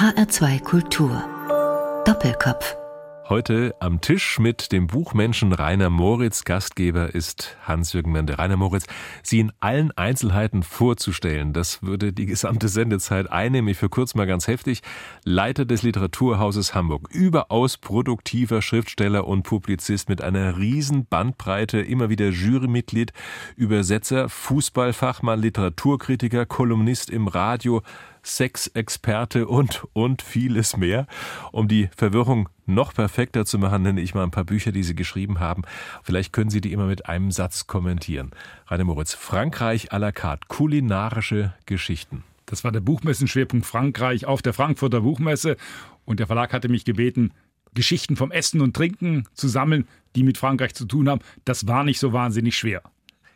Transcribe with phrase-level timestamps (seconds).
[0.00, 1.22] HR2 Kultur.
[2.06, 2.74] Doppelkopf.
[3.28, 6.44] Heute am Tisch mit dem Buchmenschen Rainer Moritz.
[6.44, 8.38] Gastgeber ist Hans-Jürgen Mende.
[8.38, 8.86] Rainer Moritz,
[9.22, 13.68] Sie in allen Einzelheiten vorzustellen, das würde die gesamte Sendezeit einnehmen.
[13.68, 14.80] Ich für kurz mal ganz heftig.
[15.22, 17.08] Leiter des Literaturhauses Hamburg.
[17.12, 21.78] Überaus produktiver Schriftsteller und Publizist mit einer riesen Bandbreite.
[21.78, 23.12] Immer wieder Jurymitglied,
[23.54, 27.82] Übersetzer, Fußballfachmann, Literaturkritiker, Kolumnist im Radio,
[28.24, 31.06] Sexexperte und, und vieles mehr.
[31.52, 34.94] Um die Verwirrung noch perfekter zu machen, nenne ich mal ein paar Bücher, die Sie
[34.94, 35.62] geschrieben haben.
[36.02, 38.30] Vielleicht können Sie die immer mit einem Satz kommentieren.
[38.68, 42.24] Rainer Moritz, Frankreich à la carte, kulinarische Geschichten.
[42.46, 45.56] Das war der Buchmessenschwerpunkt Frankreich auf der Frankfurter Buchmesse.
[46.04, 47.32] Und der Verlag hatte mich gebeten,
[47.74, 51.20] Geschichten vom Essen und Trinken zu sammeln, die mit Frankreich zu tun haben.
[51.44, 52.82] Das war nicht so wahnsinnig schwer.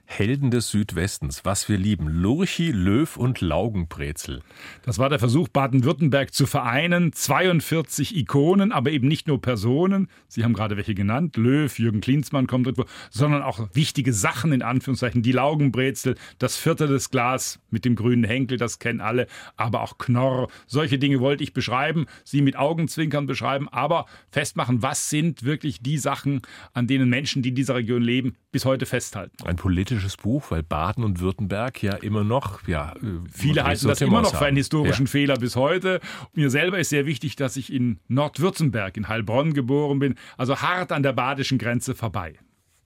[0.07, 4.43] Helden des Südwestens, was wir lieben, Lurchi, Löw und Laugenbrezel.
[4.83, 7.13] Das war der Versuch, Baden-Württemberg zu vereinen.
[7.13, 10.09] 42 Ikonen, aber eben nicht nur Personen.
[10.29, 11.37] Sie haben gerade welche genannt.
[11.37, 15.23] Löw, Jürgen Klinsmann kommt drin vor, sondern auch wichtige Sachen in Anführungszeichen.
[15.23, 19.99] Die Laugenbrezel, das Vierte des Glas mit dem grünen Henkel, das kennen alle, aber auch
[19.99, 20.49] Knorr.
[20.67, 25.99] Solche Dinge wollte ich beschreiben, sie mit Augenzwinkern beschreiben, aber festmachen, was sind wirklich die
[25.99, 29.45] Sachen, an denen Menschen, die in dieser Region leben, bis heute festhalten.
[29.45, 34.01] Ein politisches Buch, weil Baden und Württemberg ja immer noch, ja, äh, viele halten das
[34.01, 35.11] immer noch für einen historischen ja.
[35.11, 36.01] Fehler bis heute.
[36.33, 40.93] Mir selber ist sehr wichtig, dass ich in Nordwürttemberg, in Heilbronn geboren bin, also hart
[40.93, 42.35] an der badischen Grenze vorbei.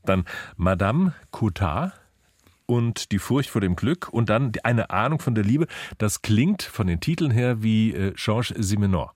[0.05, 0.25] Dann
[0.57, 1.93] Madame Coutard
[2.67, 5.67] und die Furcht vor dem Glück und dann eine Ahnung von der Liebe.
[5.97, 9.09] Das klingt von den Titeln her wie äh, Georges Simenon.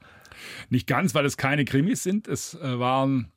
[0.71, 2.29] Nicht ganz, weil es keine Krimis sind.
[2.29, 3.31] Es äh, waren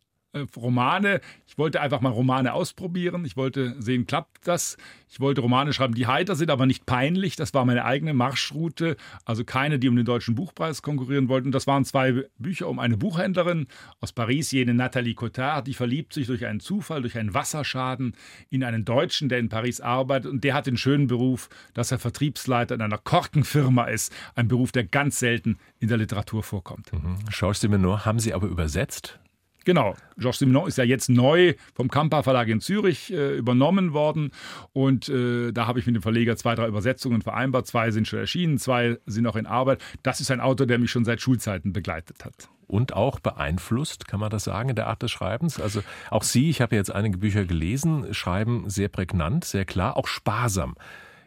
[0.56, 1.22] Romane.
[1.48, 3.26] Ich wollte einfach mal Romane ausprobieren.
[3.26, 4.78] Ich wollte sehen, klappt das.
[5.10, 7.36] Ich wollte Romane schreiben, die heiter sind, aber nicht peinlich.
[7.36, 8.98] Das war meine eigene Marschroute.
[9.24, 11.52] Also keine, die um den Deutschen Buchpreis konkurrieren wollten.
[11.52, 13.68] Das waren zwei Bücher um eine Buchhändlerin
[14.02, 15.68] aus Paris, jene Nathalie Cotard.
[15.68, 18.16] Die verliebt sich durch einen Zufall, durch einen Wasserschaden
[18.50, 20.32] in einen Deutschen, der in Paris arbeitet.
[20.32, 24.12] Und der hat den schönen Beruf, dass er Vertriebsleiter in einer Korkenfirma ist.
[24.36, 26.92] Ein Beruf, der ganz selten in der Literatur vorkommt.
[26.92, 27.20] Mhm.
[27.32, 29.20] Georges Simenon haben Sie aber übersetzt?
[29.66, 29.96] Genau.
[30.18, 34.32] Georges Simenon ist ja jetzt neu vom Kampa Verlag in Zürich äh, übernommen worden.
[34.74, 37.68] Und äh, da habe ich mit dem Verleger zwei, drei Übersetzungen vereinbart.
[37.68, 39.84] Zwei sind schon erschienen, zwei sind noch in Arbeit.
[40.04, 42.50] Das ist ein Autor, der mich schon seit Schulzeiten begleitet hat.
[42.68, 45.60] Und auch beeinflusst, kann man das sagen, in der Art des Schreibens?
[45.60, 50.08] Also auch Sie, ich habe jetzt einige Bücher gelesen, schreiben sehr prägnant, sehr klar, auch
[50.08, 50.76] sparsam.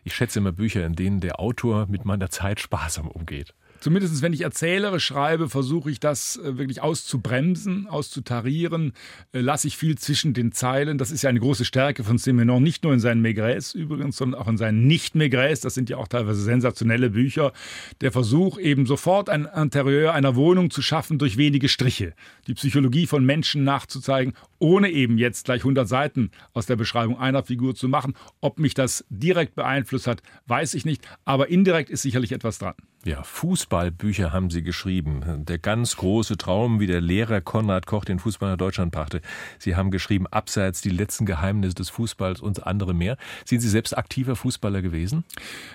[0.05, 4.33] Ich schätze immer Bücher, in denen der Autor mit meiner Zeit sparsam umgeht zumindest wenn
[4.33, 8.93] ich erzählerisch schreibe, versuche ich das äh, wirklich auszubremsen, auszutarieren,
[9.33, 10.99] äh, lasse ich viel zwischen den Zeilen.
[10.99, 14.41] Das ist ja eine große Stärke von Simenon, nicht nur in seinen Maigres übrigens, sondern
[14.41, 15.61] auch in seinen Nicht-Maigres.
[15.61, 17.53] Das sind ja auch teilweise sensationelle Bücher.
[18.01, 22.15] Der Versuch, eben sofort ein Interieur einer Wohnung zu schaffen durch wenige Striche.
[22.47, 27.45] Die Psychologie von Menschen nachzuzeigen, ohne eben jetzt gleich 100 Seiten aus der Beschreibung einer
[27.45, 28.15] Figur zu machen.
[28.41, 32.75] Ob mich das direkt beeinflusst hat, weiß ich nicht, aber indirekt ist sicherlich etwas dran.
[33.05, 35.45] Ja, Fußballbücher haben Sie geschrieben.
[35.47, 39.21] Der ganz große Traum, wie der Lehrer Konrad Koch den Fußball nach Deutschland brachte.
[39.61, 43.17] Sie haben geschrieben, abseits die letzten Geheimnisse des Fußballs und andere mehr.
[43.45, 45.23] Sind Sie selbst aktiver Fußballer gewesen?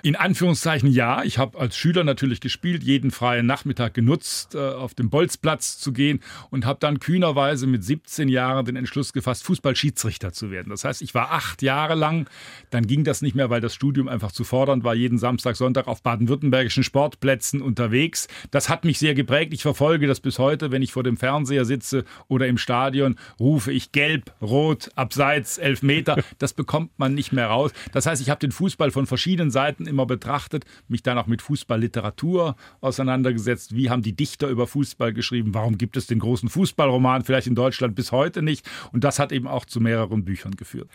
[0.02, 1.24] In Anführungszeichen ja.
[1.24, 5.94] Ich habe als Schüler natürlich gespielt, jeden freien Nachmittag genutzt, äh, auf den Bolzplatz zu
[5.94, 6.20] gehen
[6.50, 10.68] und habe dann kühnerweise mit 17 Jahren den Entschluss gefasst, Fußballschiedsrichter zu werden.
[10.68, 12.28] Das heißt, ich war acht Jahre lang,
[12.68, 15.88] dann ging das nicht mehr, weil das Studium einfach zu fordernd war, jeden Samstag, Sonntag
[15.88, 18.28] auf baden-württembergischen Sport Sportplätzen unterwegs.
[18.50, 19.52] Das hat mich sehr geprägt.
[19.54, 23.72] Ich verfolge das bis heute, wenn ich vor dem Fernseher sitze oder im Stadion, rufe
[23.72, 26.16] ich gelb, rot, abseits, elf Meter.
[26.38, 27.70] Das bekommt man nicht mehr raus.
[27.92, 31.42] Das heißt, ich habe den Fußball von verschiedenen Seiten immer betrachtet, mich dann auch mit
[31.42, 33.74] Fußballliteratur auseinandergesetzt.
[33.74, 35.54] Wie haben die Dichter über Fußball geschrieben?
[35.54, 38.68] Warum gibt es den großen Fußballroman vielleicht in Deutschland bis heute nicht?
[38.92, 40.88] Und das hat eben auch zu mehreren Büchern geführt.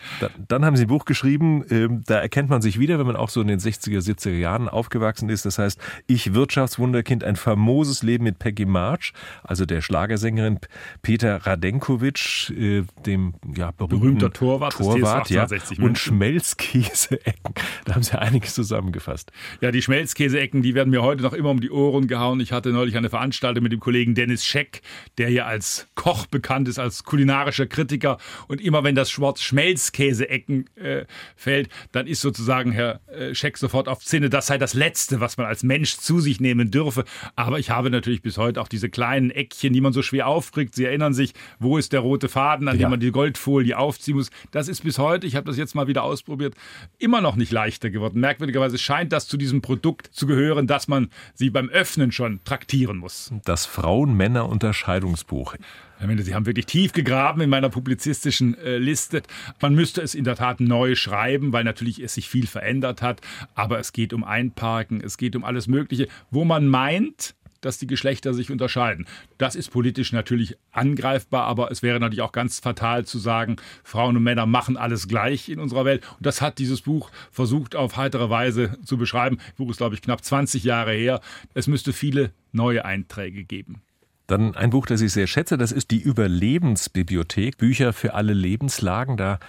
[0.48, 3.30] Dann haben Sie ein Buch geschrieben, ähm, da erkennt man sich wieder, wenn man auch
[3.30, 5.46] so in den 60er, 70er Jahren aufgewachsen ist.
[5.46, 5.80] Das heißt,
[6.10, 9.14] ich Wirtschaftswunderkind, ein famoses Leben mit Peggy March,
[9.44, 10.60] also der Schlagersängerin
[11.04, 15.48] Peter Radenkovic, äh, dem ja, berühmter Torwart, Torwart ja,
[15.80, 17.54] und Schmelzkäse-Ecken.
[17.86, 19.32] Da haben Sie einiges zusammengefasst.
[19.62, 22.40] Ja, die Schmelzkäse-Ecken, die werden mir heute noch immer um die Ohren gehauen.
[22.40, 24.82] Ich hatte neulich eine Veranstaltung mit dem Kollegen Dennis Scheck,
[25.18, 28.18] der ja als Koch bekannt ist, als kulinarischer Kritiker.
[28.48, 33.88] Und immer wenn das Wort Schmelzkäse-Ecken äh, fällt, dann ist sozusagen Herr äh, Scheck sofort
[33.88, 37.04] auf Zinne, das sei das Letzte, was man als Mensch zu sich nehmen dürfe.
[37.36, 40.76] Aber ich habe natürlich bis heute auch diese kleinen Eckchen, die man so schwer aufkriegt.
[40.76, 42.86] Sie erinnern sich, wo ist der rote Faden, an ja.
[42.86, 44.30] dem man die Goldfolie aufziehen muss.
[44.52, 46.56] Das ist bis heute, ich habe das jetzt mal wieder ausprobiert,
[46.98, 48.20] immer noch nicht leichter geworden.
[48.20, 52.98] Merkwürdigerweise scheint das zu diesem Produkt zu gehören, dass man sie beim Öffnen schon traktieren
[52.98, 53.32] muss.
[53.46, 55.56] Das Frauen-Männer-Unterscheidungsbuch.
[56.00, 59.22] Sie haben wirklich tief gegraben in meiner publizistischen äh, Liste.
[59.62, 63.22] Man müsste es in der Tat neu schreiben, weil natürlich es sich viel verändert hat.
[63.54, 67.88] Aber es geht um Einparken, es geht um alles Mögliche, wo man meint, dass die
[67.88, 69.06] Geschlechter sich unterscheiden.
[69.38, 74.16] Das ist politisch natürlich angreifbar, aber es wäre natürlich auch ganz fatal zu sagen, Frauen
[74.16, 76.06] und Männer machen alles gleich in unserer Welt.
[76.18, 79.38] Und das hat dieses Buch versucht auf heitere Weise zu beschreiben.
[79.38, 81.22] Das Buch ist, glaube ich, knapp 20 Jahre her.
[81.54, 83.82] Es müsste viele neue Einträge geben.
[84.30, 87.58] Dann ein Buch, das ich sehr schätze, das ist die Überlebensbibliothek.
[87.58, 89.18] Bücher für alle Lebenslagen.
[89.18, 89.40] Da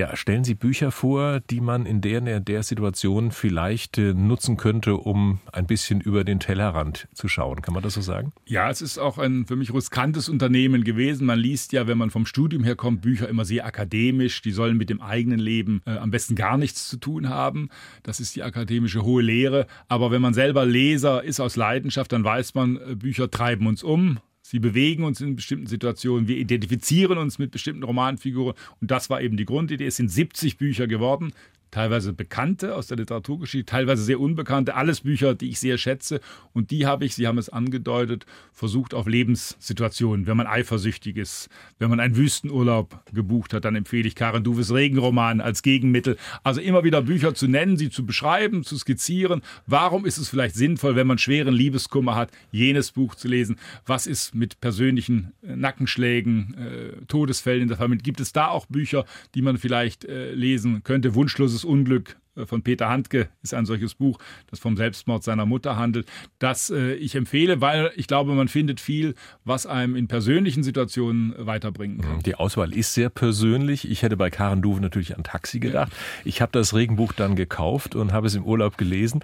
[0.00, 4.56] ja, stellen Sie Bücher vor, die man in der, in der Situation vielleicht äh, nutzen
[4.56, 7.60] könnte, um ein bisschen über den Tellerrand zu schauen.
[7.60, 8.32] Kann man das so sagen?
[8.46, 11.26] Ja, es ist auch ein für mich riskantes Unternehmen gewesen.
[11.26, 14.40] Man liest ja, wenn man vom Studium herkommt, Bücher immer sehr akademisch.
[14.40, 17.68] Die sollen mit dem eigenen Leben äh, am besten gar nichts zu tun haben.
[18.02, 19.66] Das ist die akademische hohe Lehre.
[19.88, 23.82] Aber wenn man selber Leser ist aus Leidenschaft, dann weiß man, äh, Bücher treiben uns
[23.82, 24.18] um.
[24.50, 26.26] Sie bewegen uns in bestimmten Situationen.
[26.26, 28.56] Wir identifizieren uns mit bestimmten Romanfiguren.
[28.80, 29.86] Und das war eben die Grundidee.
[29.86, 31.32] Es sind 70 Bücher geworden
[31.70, 36.20] teilweise bekannte aus der Literaturgeschichte, teilweise sehr unbekannte, alles Bücher, die ich sehr schätze.
[36.52, 40.26] Und die habe ich, Sie haben es angedeutet, versucht auf Lebenssituationen.
[40.26, 44.72] Wenn man eifersüchtig ist, wenn man einen Wüstenurlaub gebucht hat, dann empfehle ich Karen Duves
[44.72, 46.16] Regenroman als Gegenmittel.
[46.42, 49.42] Also immer wieder Bücher zu nennen, sie zu beschreiben, zu skizzieren.
[49.66, 53.56] Warum ist es vielleicht sinnvoll, wenn man schweren Liebeskummer hat, jenes Buch zu lesen?
[53.86, 58.02] Was ist mit persönlichen äh, Nackenschlägen, äh, Todesfällen in der Familie?
[58.02, 61.14] Gibt es da auch Bücher, die man vielleicht äh, lesen könnte?
[61.14, 62.16] Wunschloses Unglück.
[62.29, 64.18] äh, von Peter Handke ist ein solches Buch,
[64.50, 66.06] das vom Selbstmord seiner Mutter handelt,
[66.38, 69.14] das äh, ich empfehle, weil ich glaube, man findet viel,
[69.44, 72.20] was einem in persönlichen Situationen weiterbringen kann.
[72.20, 73.90] Die Auswahl ist sehr persönlich.
[73.90, 75.92] Ich hätte bei Karen Duwe natürlich an Taxi gedacht.
[76.24, 79.20] Ich habe das Regenbuch dann gekauft und habe es im Urlaub gelesen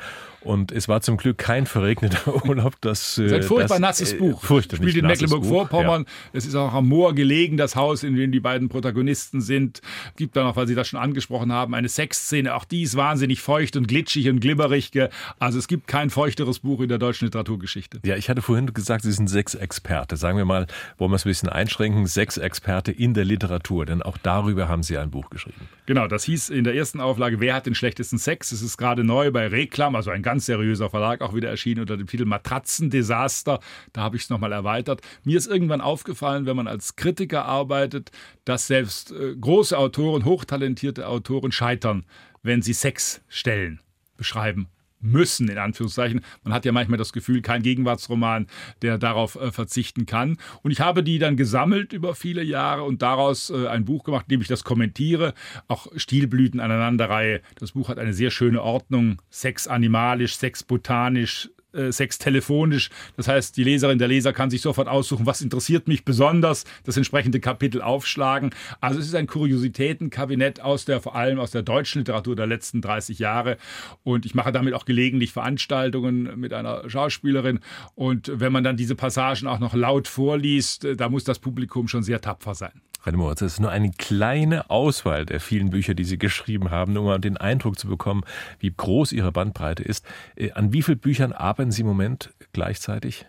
[0.47, 2.75] und es war zum Glück kein verregneter Urlaub.
[2.81, 4.43] Das, äh, das ist ein furchtbar das, nasses äh, Buch.
[4.43, 6.05] Fürchterlich Spielt in Mecklenburg-Vorpommern.
[6.05, 6.11] Ja.
[6.33, 9.83] Es ist auch am Moor gelegen, das Haus, in dem die beiden Protagonisten sind.
[10.17, 12.55] Gibt dann auch, weil Sie das schon angesprochen haben, eine Sexszene.
[12.55, 14.93] Auch die ist wahnsinnig feucht und glitschig und glibberig.
[15.41, 17.99] Also es gibt kein feuchteres Buch in der deutschen Literaturgeschichte.
[18.05, 20.17] Ja, ich hatte vorhin gesagt, Sie sind sechs Experte.
[20.17, 23.85] Sagen wir mal, wollen wir es ein bisschen einschränken, sechs Experte in der Literatur.
[23.85, 25.69] Denn auch darüber haben Sie ein Buch geschrieben.
[25.87, 28.53] Genau, das hieß in der ersten Auflage, wer hat den schlechtesten Sex?
[28.53, 31.81] Es ist gerade neu bei Reklam, also ein ganz ganz seriöser Verlag auch wieder erschienen
[31.81, 33.59] unter dem Titel Matratzendesaster.
[33.95, 35.01] Da habe ich es nochmal erweitert.
[35.25, 38.11] Mir ist irgendwann aufgefallen, wenn man als Kritiker arbeitet,
[38.45, 42.05] dass selbst äh, große Autoren, hochtalentierte Autoren scheitern,
[42.47, 43.81] wenn sie Sexstellen
[44.17, 44.69] beschreiben
[45.01, 46.23] müssen, in Anführungszeichen.
[46.43, 48.47] Man hat ja manchmal das Gefühl, kein Gegenwartsroman,
[48.83, 50.39] der darauf äh, verzichten kann.
[50.63, 54.27] Und ich habe die dann gesammelt über viele Jahre und daraus äh, ein Buch gemacht,
[54.29, 55.35] in dem ich das kommentiere.
[55.69, 57.41] Auch Stilblüten aneinanderreihe.
[57.59, 59.21] Das Buch hat eine sehr schöne Ordnung.
[59.31, 62.91] Sex animalisch, Sex botanisch, äh, Sex telefonisch.
[63.17, 66.97] Das heißt, die Leserin, der Leser kann sich sofort aussuchen, was interessiert mich besonders, das
[66.97, 68.51] entsprechende Kapitel aufschlagen.
[68.81, 72.81] Also es ist ein Kuriositätenkabinett aus der, vor allem aus der deutschen Literatur der letzten
[72.81, 73.57] 30 Jahre.
[74.05, 77.61] Und ich mache damit auch gelegentlich Veranstaltungen mit einer Schauspielerin.
[77.95, 81.89] Und wenn man dann diese Passagen auch noch laut vorliest, äh, da muss das Publikum
[81.89, 82.81] schon sehr tapfer sein.
[83.07, 86.93] Rainer Moritz, das ist nur eine kleine Auswahl der vielen Bücher, die Sie geschrieben haben,
[86.95, 88.23] mal den Eindruck zu bekommen,
[88.59, 90.05] wie groß Ihre Bandbreite ist.
[90.35, 93.27] Äh, an wie vielen Büchern arbeiten Sie im Moment gleichzeitig?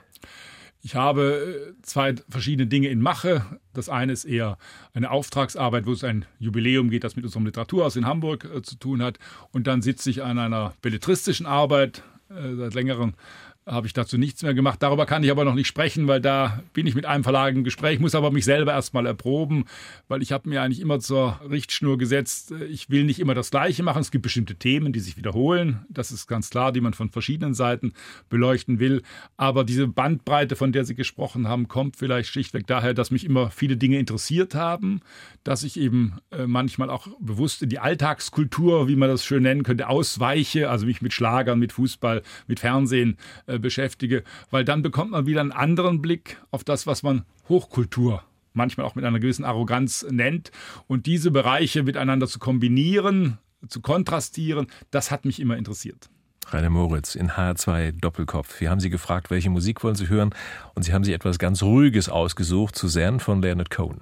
[0.81, 3.45] Ich habe äh, zwei verschiedene Dinge in Mache.
[3.73, 4.57] Das eine ist eher
[4.93, 8.77] eine Auftragsarbeit, wo es ein Jubiläum geht, das mit unserem Literaturhaus in Hamburg äh, zu
[8.77, 9.19] tun hat.
[9.51, 13.15] Und dann sitze ich an einer belletristischen Arbeit äh, seit längerem
[13.67, 14.81] habe ich dazu nichts mehr gemacht.
[14.81, 17.65] Darüber kann ich aber noch nicht sprechen, weil da bin ich mit einem Verlag im
[17.65, 19.65] Gespräch, muss aber mich selber erstmal erproben,
[20.07, 23.83] weil ich habe mir eigentlich immer zur Richtschnur gesetzt, ich will nicht immer das Gleiche
[23.83, 24.01] machen.
[24.01, 25.85] Es gibt bestimmte Themen, die sich wiederholen.
[25.89, 27.93] Das ist ganz klar, die man von verschiedenen Seiten
[28.29, 29.01] beleuchten will.
[29.35, 33.51] Aber diese Bandbreite, von der Sie gesprochen haben, kommt vielleicht schlichtweg daher, dass mich immer
[33.51, 35.01] viele Dinge interessiert haben,
[35.43, 39.63] dass ich eben äh, manchmal auch bewusst in die Alltagskultur, wie man das schön nennen
[39.63, 44.81] könnte, ausweiche, also mich mit Schlagern, mit Fußball, mit Fernsehen äh, äh, beschäftige, weil dann
[44.81, 48.23] bekommt man wieder einen anderen Blick auf das, was man Hochkultur
[48.53, 50.51] manchmal auch mit einer gewissen Arroganz nennt.
[50.87, 53.37] Und diese Bereiche miteinander zu kombinieren,
[53.69, 56.09] zu kontrastieren, das hat mich immer interessiert.
[56.49, 58.59] Rainer Moritz in H2 Doppelkopf.
[58.61, 60.33] Wir haben Sie gefragt, welche Musik wollen Sie hören?
[60.75, 64.01] Und Sie haben sich etwas ganz Ruhiges ausgesucht, Suzanne von Leonard Cohen.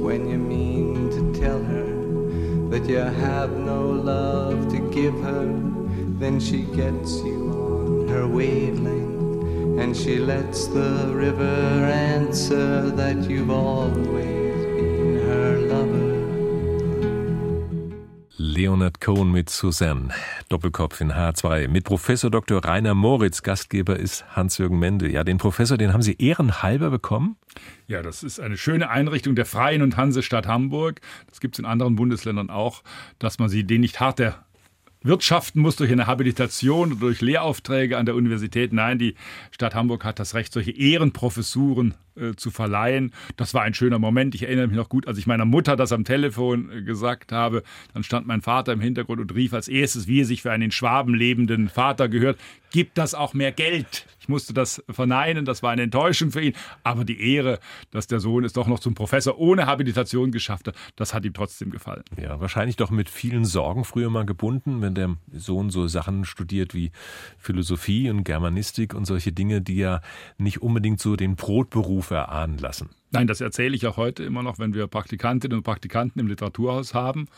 [0.00, 1.86] when you mean to tell her
[2.70, 5.46] that you have no love to give her,
[6.18, 9.10] then she gets you on her wavelength.
[9.80, 16.10] And she lets the river answer that you've always been her lover.
[18.36, 20.12] Leonard Cohen mit Suzanne.
[20.48, 21.68] Doppelkopf in H2.
[21.68, 22.64] Mit Professor Dr.
[22.64, 23.42] Rainer Moritz.
[23.42, 25.10] Gastgeber ist Hans-Jürgen Mende.
[25.10, 27.36] Ja, den Professor, den haben Sie ehrenhalber bekommen?
[27.86, 31.00] Ja, das ist eine schöne Einrichtung der Freien und Hansestadt Hamburg.
[31.28, 32.82] Das gibt es in anderen Bundesländern auch,
[33.18, 34.20] dass man sie den nicht hart
[35.02, 38.72] wirtschaften muss durch eine Habilitation oder durch Lehraufträge an der Universität.
[38.72, 39.14] Nein, die
[39.50, 43.12] Stadt Hamburg hat das Recht, solche Ehrenprofessuren äh, zu verleihen.
[43.36, 44.34] Das war ein schöner Moment.
[44.34, 47.62] Ich erinnere mich noch gut, als ich meiner Mutter das am Telefon äh, gesagt habe.
[47.94, 50.64] Dann stand mein Vater im Hintergrund und rief als erstes, wie er sich für einen
[50.64, 52.38] in Schwaben lebenden Vater gehört,
[52.70, 54.06] gibt das auch mehr Geld.
[54.20, 56.52] Ich musste das verneinen, das war eine Enttäuschung für ihn.
[56.84, 57.58] Aber die Ehre,
[57.90, 61.34] dass der Sohn es doch noch zum Professor ohne Habilitation geschafft hat, das hat ihm
[61.34, 62.04] trotzdem gefallen.
[62.20, 66.74] Ja, wahrscheinlich doch mit vielen Sorgen früher mal gebunden, wenn der Sohn so Sachen studiert
[66.74, 66.92] wie
[67.38, 70.00] Philosophie und Germanistik und solche Dinge, die ja
[70.38, 72.90] nicht unbedingt so den Brotberuf erahnen lassen.
[73.10, 76.94] Nein, das erzähle ich auch heute immer noch, wenn wir Praktikantinnen und Praktikanten im Literaturhaus
[76.94, 77.28] haben.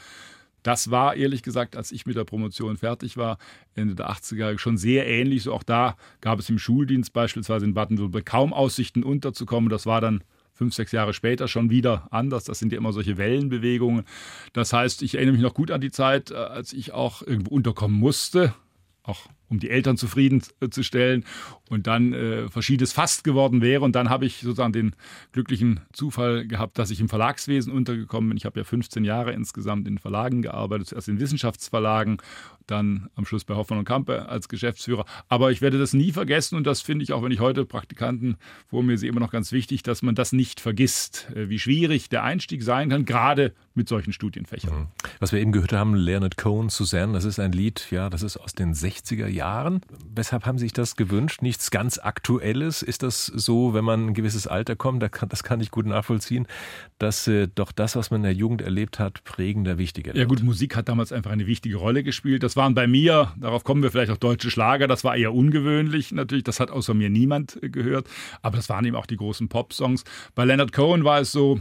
[0.63, 3.39] Das war ehrlich gesagt, als ich mit der Promotion fertig war,
[3.75, 5.43] Ende der 80er Jahre, schon sehr ähnlich.
[5.43, 9.71] So auch da gab es im Schuldienst beispielsweise in Baden-Württemberg kaum Aussichten unterzukommen.
[9.71, 12.45] Das war dann fünf, sechs Jahre später schon wieder anders.
[12.45, 14.05] Das sind ja immer solche Wellenbewegungen.
[14.53, 17.55] Das heißt, ich erinnere mich noch gut an die Zeit, äh, als ich auch irgendwo
[17.55, 18.55] unterkommen musste.
[19.03, 21.25] Auch um die Eltern zufriedenzustellen
[21.69, 23.83] und dann äh, verschiedenes fast geworden wäre.
[23.83, 24.97] Und dann habe ich sozusagen den
[25.33, 28.39] glücklichen Zufall gehabt, dass ich im Verlagswesen untergekommen bin.
[28.39, 32.17] Ich habe ja 15 Jahre insgesamt in Verlagen gearbeitet, zuerst in Wissenschaftsverlagen,
[32.67, 35.05] dann am Schluss bei Hoffmann und Kampe als Geschäftsführer.
[35.29, 38.37] Aber ich werde das nie vergessen und das finde ich auch, wenn ich heute Praktikanten
[38.69, 42.09] vor mir sehe, immer noch ganz wichtig, dass man das nicht vergisst, äh, wie schwierig
[42.09, 44.75] der Einstieg sein kann, gerade mit solchen Studienfächern.
[44.75, 44.87] Mhm.
[45.19, 48.37] Was wir eben gehört haben, Leonard Cohen, Suzanne, das ist ein Lied, ja, das ist
[48.37, 49.42] aus den 60er Jahren.
[49.43, 49.81] Jahren.
[50.15, 51.43] Weshalb haben Sie sich das gewünscht?
[51.43, 52.83] Nichts ganz Aktuelles?
[52.83, 56.47] Ist das so, wenn man ein gewisses Alter kommt, das kann ich gut nachvollziehen,
[56.99, 60.19] dass äh, doch das, was man in der Jugend erlebt hat, prägender, wichtiger wird?
[60.19, 62.45] Ja gut, Musik hat damals einfach eine wichtige Rolle gespielt.
[62.45, 66.13] Das waren bei mir, darauf kommen wir vielleicht auch deutsche Schlager, das war eher ungewöhnlich
[66.13, 68.09] natürlich, das hat außer mir niemand äh, gehört,
[68.43, 70.05] aber das waren eben auch die großen Pop-Songs.
[70.37, 71.59] Bei Leonard Cohen war es so,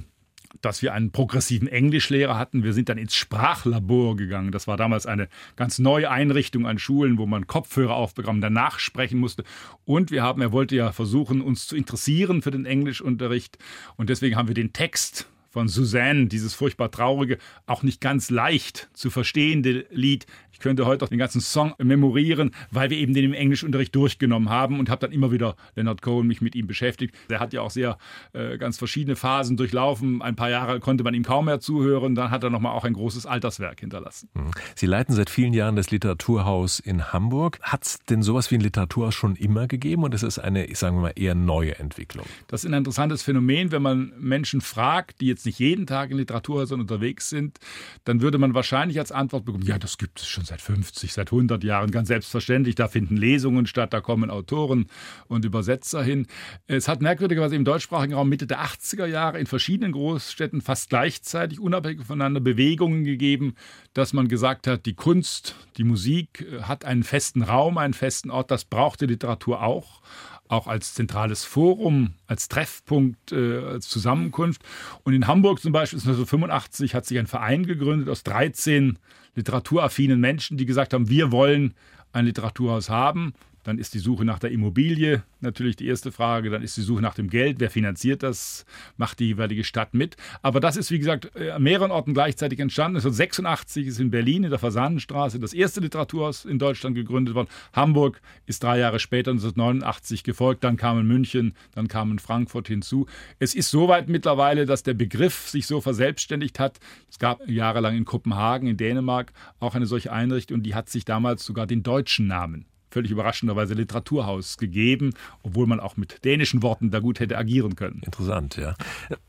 [0.61, 2.63] dass wir einen progressiven Englischlehrer hatten.
[2.63, 4.51] Wir sind dann ins Sprachlabor gegangen.
[4.51, 9.19] Das war damals eine ganz neue Einrichtung an Schulen, wo man Kopfhörer aufbekam, danach sprechen
[9.19, 9.43] musste.
[9.85, 13.57] Und wir haben, er wollte ja versuchen, uns zu interessieren für den Englischunterricht.
[13.95, 18.89] Und deswegen haben wir den Text von Suzanne, dieses furchtbar traurige, auch nicht ganz leicht
[18.93, 20.25] zu verstehende Lied
[20.61, 24.79] könnte heute auch den ganzen Song memorieren, weil wir eben den im Englischunterricht durchgenommen haben
[24.79, 27.15] und habe dann immer wieder Leonard Cohen mich mit ihm beschäftigt.
[27.29, 27.97] Er hat ja auch sehr
[28.33, 30.21] äh, ganz verschiedene Phasen durchlaufen.
[30.21, 32.15] Ein paar Jahre konnte man ihm kaum mehr zuhören.
[32.15, 34.29] Dann hat er nochmal auch ein großes Alterswerk hinterlassen.
[34.33, 34.51] Mhm.
[34.75, 37.59] Sie leiten seit vielen Jahren das Literaturhaus in Hamburg.
[37.61, 40.97] Hat es denn sowas wie ein Literaturhaus schon immer gegeben und ist es eine, sagen
[40.97, 42.25] wir mal, eher neue Entwicklung?
[42.47, 46.17] Das ist ein interessantes Phänomen, wenn man Menschen fragt, die jetzt nicht jeden Tag in
[46.17, 47.59] Literaturhäusern unterwegs sind,
[48.03, 51.31] dann würde man wahrscheinlich als Antwort bekommen, ja, das gibt es schon seit 50, seit
[51.31, 52.75] 100 Jahren, ganz selbstverständlich.
[52.75, 54.87] Da finden Lesungen statt, da kommen Autoren
[55.27, 56.27] und Übersetzer hin.
[56.67, 61.59] Es hat merkwürdigerweise im deutschsprachigen Raum Mitte der 80er Jahre in verschiedenen Großstädten fast gleichzeitig,
[61.59, 63.55] unabhängig voneinander, Bewegungen gegeben,
[63.93, 68.29] dass man gesagt hat, die Kunst, die Musik äh, hat einen festen Raum, einen festen
[68.29, 68.51] Ort.
[68.51, 70.01] Das braucht die Literatur auch
[70.51, 74.61] auch als zentrales Forum, als Treffpunkt, äh, als Zusammenkunft.
[75.03, 78.99] Und in Hamburg zum Beispiel 1985 hat sich ein Verein gegründet aus 13
[79.35, 81.73] literaturaffinen Menschen, die gesagt haben, wir wollen
[82.11, 83.33] ein Literaturhaus haben.
[83.63, 86.49] Dann ist die Suche nach der Immobilie natürlich die erste Frage.
[86.49, 87.59] Dann ist die Suche nach dem Geld.
[87.59, 88.65] Wer finanziert das?
[88.97, 90.15] Macht die jeweilige Stadt mit?
[90.41, 92.97] Aber das ist, wie gesagt, äh, an mehreren Orten gleichzeitig entstanden.
[92.97, 97.49] 1986 ist in Berlin in der Fasanenstraße das erste Literaturhaus in Deutschland gegründet worden.
[97.73, 100.63] Hamburg ist drei Jahre später, 1989, gefolgt.
[100.63, 103.05] Dann kamen München, dann kamen Frankfurt hinzu.
[103.39, 106.79] Es ist soweit mittlerweile, dass der Begriff sich so verselbstständigt hat.
[107.09, 110.63] Es gab jahrelang in Kopenhagen, in Dänemark, auch eine solche Einrichtung.
[110.63, 115.97] Die hat sich damals sogar den deutschen Namen völlig überraschenderweise Literaturhaus gegeben, obwohl man auch
[115.97, 118.01] mit dänischen Worten da gut hätte agieren können.
[118.03, 118.75] Interessant, ja.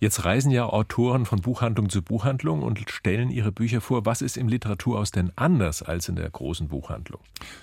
[0.01, 4.05] Jetzt reisen ja Autoren von Buchhandlung zu Buchhandlung und stellen ihre Bücher vor.
[4.05, 7.21] Was ist im Literaturhaus denn anders als in der großen Buchhandlung?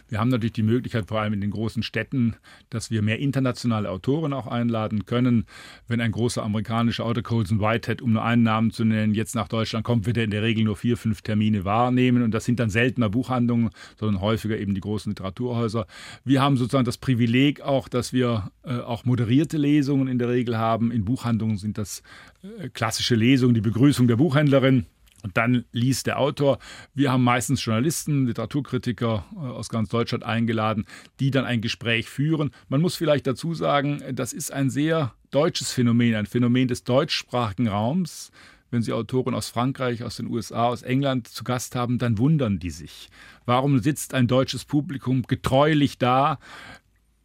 [0.08, 2.36] Wir haben natürlich die Möglichkeit, vor allem in den großen Städten,
[2.70, 5.46] dass wir mehr internationale Autoren auch einladen können.
[5.88, 9.48] Wenn ein großer amerikanischer Autor, Colson Whitehead, um nur einen Namen zu nennen, jetzt nach
[9.48, 12.24] Deutschland kommt, wird er in der Regel nur vier, fünf Termine wahrnehmen.
[12.24, 15.86] Und das sind dann seltener Buchhandlungen, sondern häufiger eben die großen Literaturhäuser.
[16.24, 20.58] Wir haben sozusagen das Privileg auch, dass wir äh, auch moderierte Lesungen in der Regel
[20.58, 20.91] haben.
[20.91, 22.03] In Buchhandlungen sind das
[22.41, 24.86] äh, klassische Lesungen, die Begrüßung der Buchhändlerin.
[25.22, 26.60] Und dann liest der Autor.
[26.93, 30.86] Wir haben meistens Journalisten, Literaturkritiker äh, aus ganz Deutschland eingeladen,
[31.19, 32.51] die dann ein Gespräch führen.
[32.69, 37.67] Man muss vielleicht dazu sagen, das ist ein sehr deutsches Phänomen, ein Phänomen des deutschsprachigen
[37.67, 38.31] Raums.
[38.71, 42.59] Wenn Sie Autoren aus Frankreich, aus den USA, aus England zu Gast haben, dann wundern
[42.59, 43.09] die sich.
[43.45, 46.39] Warum sitzt ein deutsches Publikum getreulich da?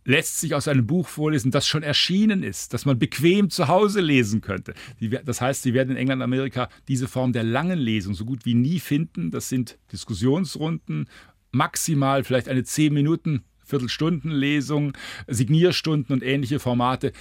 [0.04, 4.00] lässt sich aus einem Buch vorlesen, das schon erschienen ist, das man bequem zu Hause
[4.00, 4.74] lesen könnte.
[5.24, 8.44] Das heißt, Sie werden in England und Amerika diese Form der langen Lesung so gut
[8.44, 9.30] wie nie finden.
[9.30, 11.08] Das sind Diskussionsrunden,
[11.52, 14.92] maximal vielleicht eine 10 Minuten Viertelstundenlesung,
[15.26, 17.12] Signierstunden und ähnliche Formate.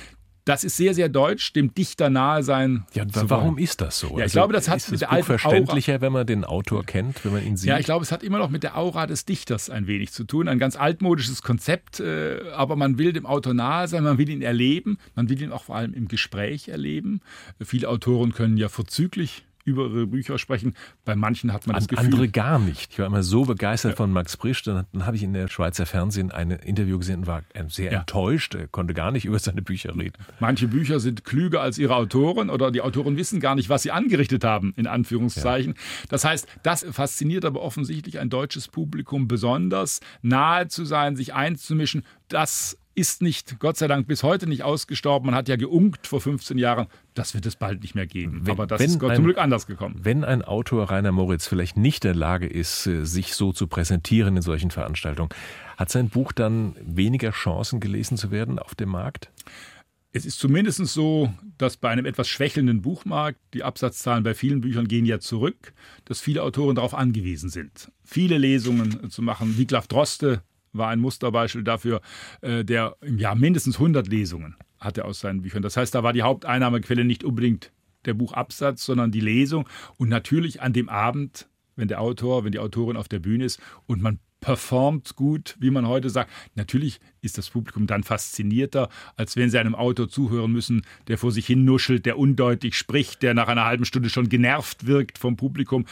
[0.46, 2.86] Das ist sehr, sehr deutsch, dem Dichter nahe sein.
[2.94, 4.08] Ja, warum ist das so?
[4.10, 6.84] Ja, ich also, glaube, das hat ist mit der Buch verständlicher, wenn man den Autor
[6.84, 7.70] kennt, wenn man ihn sieht.
[7.70, 10.26] Ja, ich glaube, es hat immer noch mit der Aura des Dichters ein wenig zu
[10.26, 10.48] tun.
[10.48, 14.42] Ein ganz altmodisches Konzept, äh, aber man will dem Autor nahe sein, man will ihn
[14.42, 17.22] erleben, man will ihn auch vor allem im Gespräch erleben.
[17.62, 20.76] Viele Autoren können ja vorzüglich über ihre Bücher sprechen.
[21.06, 22.06] Bei manchen hat man das Gefühl.
[22.06, 22.92] Andere gar nicht.
[22.92, 23.96] Ich war immer so begeistert ja.
[23.96, 24.64] von Max Frisch.
[24.64, 28.00] Dann, dann habe ich in der Schweizer Fernsehen ein Interview gesehen und war sehr ja.
[28.00, 28.56] enttäuscht.
[28.56, 30.14] Er konnte gar nicht über seine Bücher reden.
[30.40, 33.92] Manche Bücher sind klüger als ihre Autoren oder die Autoren wissen gar nicht, was sie
[33.92, 35.74] angerichtet haben, in Anführungszeichen.
[35.74, 35.82] Ja.
[36.10, 42.04] Das heißt, das fasziniert aber offensichtlich ein deutsches Publikum besonders, nahe zu sein, sich einzumischen.
[42.28, 45.28] Das ist nicht, Gott sei Dank, bis heute nicht ausgestorben.
[45.28, 48.42] Man hat ja geunkt vor 15 Jahren, das wird es bald nicht mehr geben.
[48.44, 49.96] Wenn, Aber das ist Gott ein, zum Glück anders gekommen.
[50.02, 53.68] Wenn ein Autor Rainer Moritz vielleicht nicht in der Lage ist, äh, sich so zu
[53.68, 55.30] präsentieren in solchen Veranstaltungen,
[55.78, 59.32] hat sein Buch dann weniger Chancen gelesen zu werden auf dem Markt?
[60.16, 64.88] Es ist zumindest so, dass bei einem etwas schwächelnden Buchmarkt, die Absatzzahlen bei vielen Büchern
[64.88, 65.74] gehen ja zurück,
[66.06, 69.58] dass viele Autoren darauf angewiesen sind, viele Lesungen zu machen.
[69.58, 72.02] Wiglaf Droste war ein Musterbeispiel dafür,
[72.42, 75.62] äh, der im Jahr mindestens 100 Lesungen hatte aus seinen Büchern.
[75.62, 77.72] Das heißt, da war die Haupteinnahmequelle nicht unbedingt
[78.06, 82.60] der Buchabsatz, sondern die Lesung und natürlich an dem Abend, wenn der Autor, wenn die
[82.60, 86.30] Autorin auf der Bühne ist und man performt gut, wie man heute sagt.
[86.56, 91.32] Natürlich ist das Publikum dann faszinierter, als wenn sie einem Autor zuhören müssen, der vor
[91.32, 95.38] sich hin nuschelt, der undeutlich spricht, der nach einer halben Stunde schon genervt wirkt vom
[95.38, 95.86] Publikum.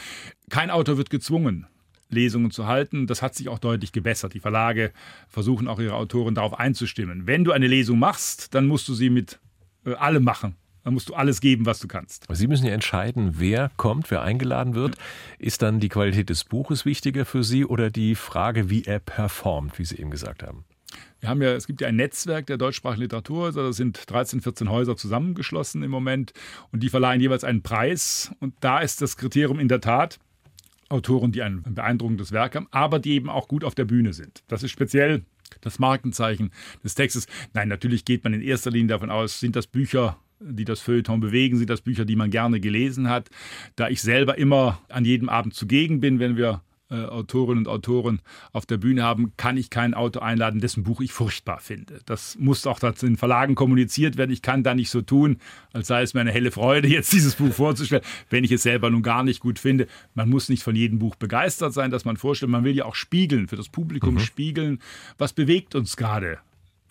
[0.50, 1.66] Kein Autor wird gezwungen,
[2.12, 3.06] Lesungen zu halten.
[3.06, 4.34] Das hat sich auch deutlich gebessert.
[4.34, 4.92] Die Verlage
[5.28, 7.26] versuchen auch ihre Autoren darauf einzustimmen.
[7.26, 9.38] Wenn du eine Lesung machst, dann musst du sie mit
[9.84, 10.56] äh, allem machen.
[10.84, 12.26] Dann musst du alles geben, was du kannst.
[12.28, 14.96] Sie müssen ja entscheiden, wer kommt, wer eingeladen wird.
[15.38, 19.78] Ist dann die Qualität des Buches wichtiger für Sie oder die Frage, wie er performt,
[19.78, 20.64] wie Sie eben gesagt haben?
[21.20, 24.68] Wir haben ja, es gibt ja ein Netzwerk der deutschsprachigen Literaturhäuser, da sind 13, 14
[24.68, 26.32] Häuser zusammengeschlossen im Moment
[26.72, 28.32] und die verleihen jeweils einen Preis.
[28.40, 30.18] Und da ist das Kriterium in der Tat,
[30.92, 34.42] Autoren, die ein beeindruckendes Werk haben, aber die eben auch gut auf der Bühne sind.
[34.48, 35.22] Das ist speziell
[35.60, 36.50] das Markenzeichen
[36.84, 37.26] des Textes.
[37.52, 41.20] Nein, natürlich geht man in erster Linie davon aus, sind das Bücher, die das Feuilleton
[41.20, 43.30] bewegen, sind das Bücher, die man gerne gelesen hat.
[43.76, 48.20] Da ich selber immer an jedem Abend zugegen bin, wenn wir äh, Autorinnen und Autoren
[48.52, 52.00] auf der Bühne haben, kann ich keinen Autor einladen, dessen Buch ich furchtbar finde.
[52.04, 54.30] Das muss auch in den Verlagen kommuniziert werden.
[54.30, 55.38] Ich kann da nicht so tun,
[55.72, 58.90] als sei es mir eine helle Freude, jetzt dieses Buch vorzustellen, wenn ich es selber
[58.90, 59.86] nun gar nicht gut finde.
[60.14, 62.50] Man muss nicht von jedem Buch begeistert sein, das man vorstellt.
[62.50, 64.20] Man will ja auch spiegeln, für das Publikum mhm.
[64.20, 64.78] spiegeln,
[65.18, 66.38] was bewegt uns gerade.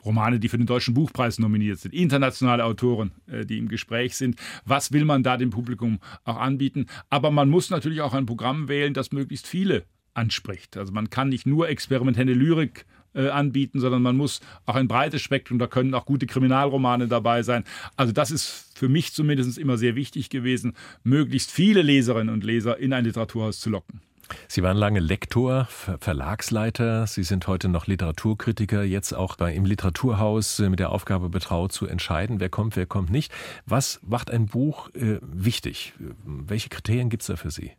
[0.05, 4.37] Romane, die für den Deutschen Buchpreis nominiert sind, internationale Autoren, äh, die im Gespräch sind.
[4.65, 6.87] Was will man da dem Publikum auch anbieten?
[7.09, 10.77] Aber man muss natürlich auch ein Programm wählen, das möglichst viele anspricht.
[10.77, 15.21] Also man kann nicht nur experimentelle Lyrik äh, anbieten, sondern man muss auch ein breites
[15.21, 17.63] Spektrum, da können auch gute Kriminalromane dabei sein.
[17.95, 22.77] Also das ist für mich zumindest immer sehr wichtig gewesen, möglichst viele Leserinnen und Leser
[22.77, 24.01] in ein Literaturhaus zu locken.
[24.47, 25.65] Sie waren lange Lektor,
[25.99, 27.07] Verlagsleiter.
[27.07, 31.87] Sie sind heute noch Literaturkritiker, jetzt auch im Literaturhaus äh, mit der Aufgabe betraut zu
[31.87, 33.31] entscheiden, wer kommt, wer kommt nicht.
[33.65, 35.93] Was macht ein Buch äh, wichtig?
[36.25, 37.71] Welche Kriterien gibt es da für Sie?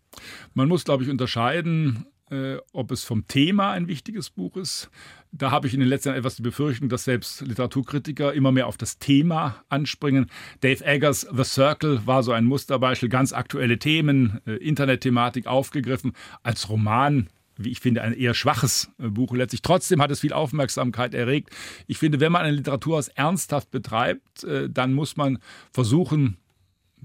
[0.55, 4.91] Man muss, glaube ich, unterscheiden äh, ob es vom Thema ein wichtiges Buch ist.
[5.31, 8.67] Da habe ich in den letzten Jahren etwas die Befürchtung, dass selbst Literaturkritiker immer mehr
[8.67, 10.31] auf das Thema anspringen.
[10.61, 16.13] Dave Eggers The Circle war so ein Musterbeispiel, ganz aktuelle Themen, äh, Internetthematik aufgegriffen.
[16.43, 19.35] Als Roman wie ich finde, ein eher schwaches äh, Buch.
[19.35, 21.51] Letztlich trotzdem hat es viel Aufmerksamkeit erregt.
[21.87, 25.39] Ich finde, wenn man eine Literaturhaus ernsthaft betreibt, äh, dann muss man
[25.71, 26.39] versuchen,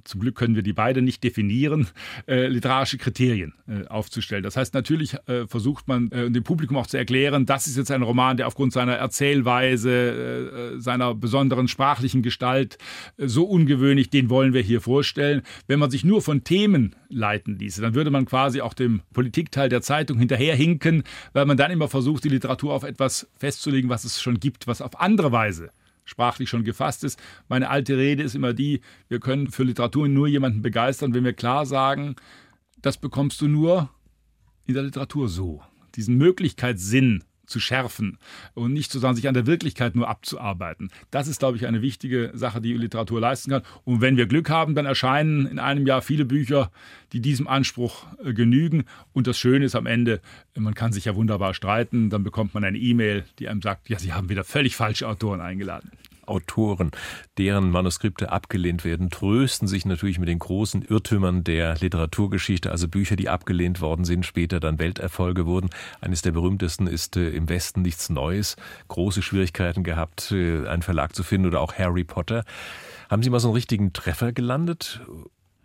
[0.04, 1.88] zum Glück können wir die beide nicht definieren,
[2.28, 4.44] äh, literarische Kriterien äh, aufzustellen.
[4.44, 7.92] Das heißt, natürlich äh, versucht man äh, dem Publikum auch zu erklären, das ist jetzt
[7.92, 12.78] ein Roman, der aufgrund seiner Erzählweise, äh, äh, seiner besonderen sprachlichen Gestalt
[13.18, 15.42] so ungewöhnlich, den wollen wir hier vorstellen.
[15.68, 19.70] Wenn man sich nur von Themen leiten ließe, dann würde man quasi auch dem Politikteil
[19.70, 24.22] der Zeitung hinterherhinken, weil man dann immer versucht, die Literatur auf etwas festzulegen, was es
[24.22, 25.72] schon gibt, was auf andere Weise
[26.08, 27.20] sprachlich schon gefasst ist.
[27.48, 31.34] Meine alte Rede ist immer die, wir können für Literatur nur jemanden begeistern, wenn wir
[31.34, 32.16] klar sagen,
[32.82, 33.90] das bekommst du nur
[34.66, 35.62] in der Literatur so.
[35.96, 38.18] Diesen Möglichkeitssinn zu schärfen
[38.54, 40.90] und nicht sozusagen sich an der Wirklichkeit nur abzuarbeiten.
[41.12, 43.64] Das ist, glaube ich, eine wichtige Sache, die Literatur leisten kann.
[43.86, 46.72] Und wenn wir Glück haben, dann erscheinen in einem Jahr viele Bücher,
[47.14, 48.84] die diesem Anspruch äh, genügen.
[49.14, 50.22] Und das Schöne ist am Ende,
[50.56, 53.98] man kann sich ja wunderbar streiten, dann bekommt man eine E-Mail, die einem sagt, ja,
[53.98, 55.92] Sie haben wieder völlig falsche Autoren eingeladen.
[56.28, 56.92] Autoren,
[57.38, 63.16] deren Manuskripte abgelehnt werden, trösten sich natürlich mit den großen Irrtümern der Literaturgeschichte, also Bücher,
[63.16, 65.70] die abgelehnt worden sind, später dann Welterfolge wurden.
[66.02, 68.56] Eines der berühmtesten ist äh, Im Westen nichts Neues.
[68.88, 72.44] Große Schwierigkeiten gehabt, äh, einen Verlag zu finden oder auch Harry Potter.
[73.10, 75.02] Haben Sie mal so einen richtigen Treffer gelandet?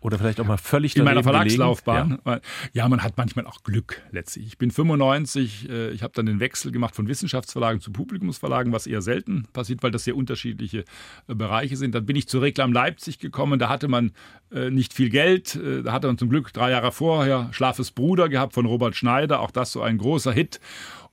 [0.03, 2.19] Oder vielleicht auch mal völlig In meiner Verlagslaufbahn.
[2.25, 2.41] Ja.
[2.73, 2.89] ja.
[2.89, 4.47] man hat manchmal auch Glück letztlich.
[4.47, 8.85] Ich bin 95, äh, ich habe dann den Wechsel gemacht von Wissenschaftsverlagen zu Publikumsverlagen, was
[8.85, 10.83] eher selten passiert, weil das sehr unterschiedliche
[11.29, 11.95] äh, Bereiche sind.
[11.95, 14.11] Dann bin ich zu Reklam Leipzig gekommen, da hatte man
[14.51, 15.57] äh, nicht viel Geld.
[15.83, 19.51] Da hatte man zum Glück drei Jahre vorher Schlafes Bruder gehabt von Robert Schneider, auch
[19.51, 20.59] das so ein großer Hit.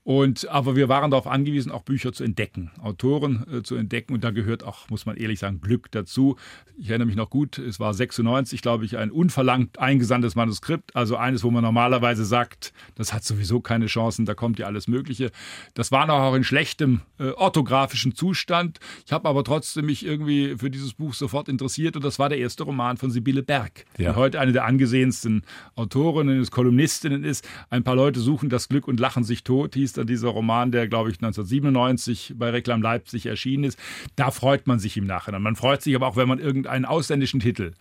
[0.03, 4.15] Und, aber wir waren darauf angewiesen, auch Bücher zu entdecken, Autoren äh, zu entdecken.
[4.15, 6.37] Und da gehört auch, muss man ehrlich sagen, Glück dazu.
[6.79, 10.97] Ich erinnere mich noch gut, es war 96, glaube ich, ein unverlangt eingesandtes Manuskript.
[10.97, 14.89] Also eines, wo man normalerweise sagt, das hat sowieso keine Chancen, da kommt ja alles
[14.89, 15.31] Mögliche.
[15.75, 18.81] Das war noch auch in schlechtem äh, orthografischen Zustand.
[19.05, 21.97] Ich habe aber trotzdem mich irgendwie für dieses Buch sofort interessiert.
[21.97, 24.13] Und das war der erste Roman von Sibylle Berg, ja.
[24.13, 25.43] die heute eine der angesehensten
[25.75, 27.47] Autorinnen ist, Kolumnistinnen ist.
[27.69, 30.89] Ein paar Leute suchen das Glück und lachen sich tot, hieß dann dieser Roman, der,
[30.89, 33.79] glaube ich, 1997 bei Reklam Leipzig erschienen ist.
[34.17, 35.43] Da freut man sich im Nachhinein.
[35.43, 37.73] Man freut sich aber auch, wenn man irgendeinen ausländischen Titel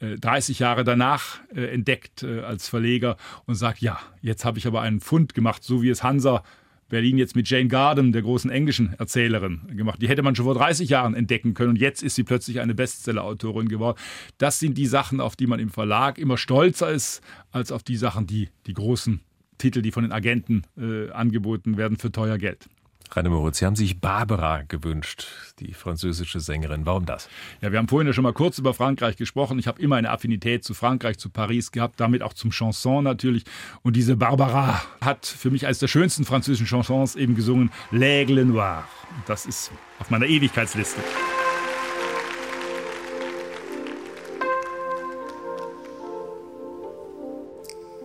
[0.00, 4.66] äh, 30 Jahre danach äh, entdeckt äh, als Verleger und sagt, ja, jetzt habe ich
[4.66, 6.42] aber einen Fund gemacht, so wie es Hansa
[6.88, 10.00] Berlin jetzt mit Jane Gardam, der großen englischen Erzählerin, gemacht.
[10.00, 12.74] Die hätte man schon vor 30 Jahren entdecken können und jetzt ist sie plötzlich eine
[12.74, 13.98] Bestseller-Autorin geworden.
[14.38, 17.96] Das sind die Sachen, auf die man im Verlag immer stolzer ist, als auf die
[17.96, 19.20] Sachen, die die großen
[19.58, 22.68] Titel, die von den Agenten äh, angeboten werden für teuer Geld.
[23.10, 25.26] Rainer Moritz, Sie haben sich Barbara gewünscht,
[25.60, 26.84] die französische Sängerin.
[26.84, 27.28] Warum das?
[27.62, 29.58] Ja, wir haben vorhin ja schon mal kurz über Frankreich gesprochen.
[29.58, 33.44] Ich habe immer eine Affinität zu Frankreich, zu Paris gehabt, damit auch zum Chanson natürlich.
[33.82, 38.84] Und diese Barbara hat für mich als der schönsten französischen Chansons eben gesungen L'Aigle Noir.
[39.26, 41.00] Das ist auf meiner Ewigkeitsliste.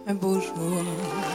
[0.06, 1.33] Un beau jour.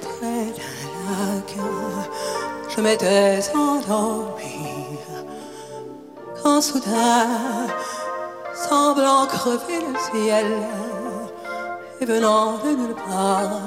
[0.00, 1.50] Près d'un lac.
[2.74, 4.98] Je m'étais endormie
[6.42, 7.28] quand soudain,
[8.54, 10.46] semblant crever le ciel,
[12.00, 13.60] et venant de nulle part,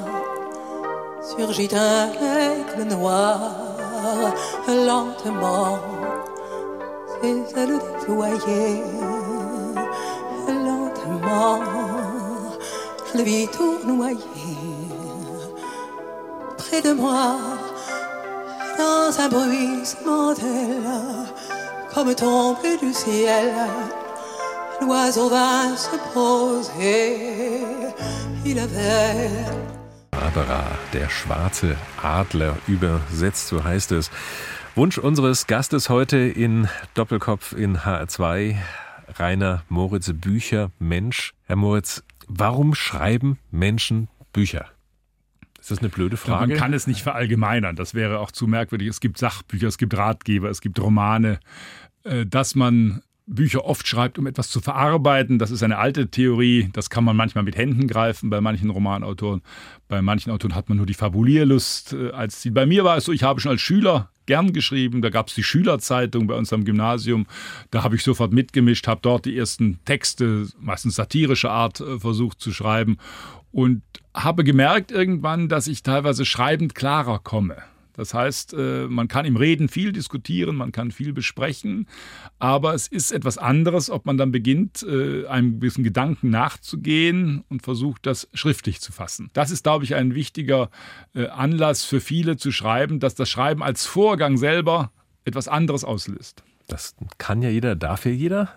[1.22, 3.40] surgit un aigle noir
[4.68, 5.80] lentement,
[7.22, 8.84] ses ailes déployées
[10.48, 11.65] lentement
[13.18, 14.18] le vis tournoyer
[16.58, 17.38] près de moi
[18.78, 21.28] dans un bruissement d'ailes
[21.94, 23.54] comme tombé du ciel.
[24.82, 27.64] L'oiseau va se poser,
[28.46, 29.30] il avait
[30.12, 34.12] Barbara, der schwarze Adler, übersetzt, so heißt es.
[34.76, 38.56] Wunsch unseres Gastes heute in Doppelkopf in HR2,
[39.18, 41.34] Rainer Moritz Bücher, Mensch.
[41.48, 44.66] Herr Moritz, Warum schreiben Menschen Bücher?
[45.60, 46.48] Ist das eine blöde Frage?
[46.48, 47.76] Man kann es nicht verallgemeinern.
[47.76, 48.88] Das wäre auch zu merkwürdig.
[48.88, 51.40] Es gibt Sachbücher, es gibt Ratgeber, es gibt Romane.
[52.04, 56.70] Äh, dass man Bücher oft schreibt, um etwas zu verarbeiten, das ist eine alte Theorie.
[56.74, 59.42] Das kann man manchmal mit Händen greifen bei manchen Romanautoren.
[59.88, 62.52] Bei manchen Autoren hat man nur die Fabulierlust äh, als Ziel.
[62.52, 65.02] Bei mir war es so, ich habe schon als Schüler gern geschrieben.
[65.02, 67.28] Da gab es die Schülerzeitung bei uns am Gymnasium.
[67.72, 72.40] Da habe ich sofort mitgemischt, habe dort die ersten Texte, meistens satirischer Art, äh, versucht
[72.40, 72.98] zu schreiben
[73.52, 73.82] und
[74.14, 77.58] habe gemerkt irgendwann, dass ich teilweise schreibend klarer komme
[77.96, 81.88] Das heißt, äh, man kann im Reden viel diskutieren, man kann viel besprechen,
[82.40, 87.64] aber es ist etwas anderes, ob man dann beginnt, äh, einem gewissen Gedanken nachzugehen und
[87.64, 89.30] versucht, das schriftlich zu fassen.
[89.34, 90.70] Das ist, glaube ich, ein wichtiger
[91.14, 94.92] äh, Anlass für viele zu schreiben, dass das Schreiben als Vorgang selber
[95.24, 96.44] etwas anderes auslöst.
[96.68, 98.50] Das kann ja jeder, darf ja jeder.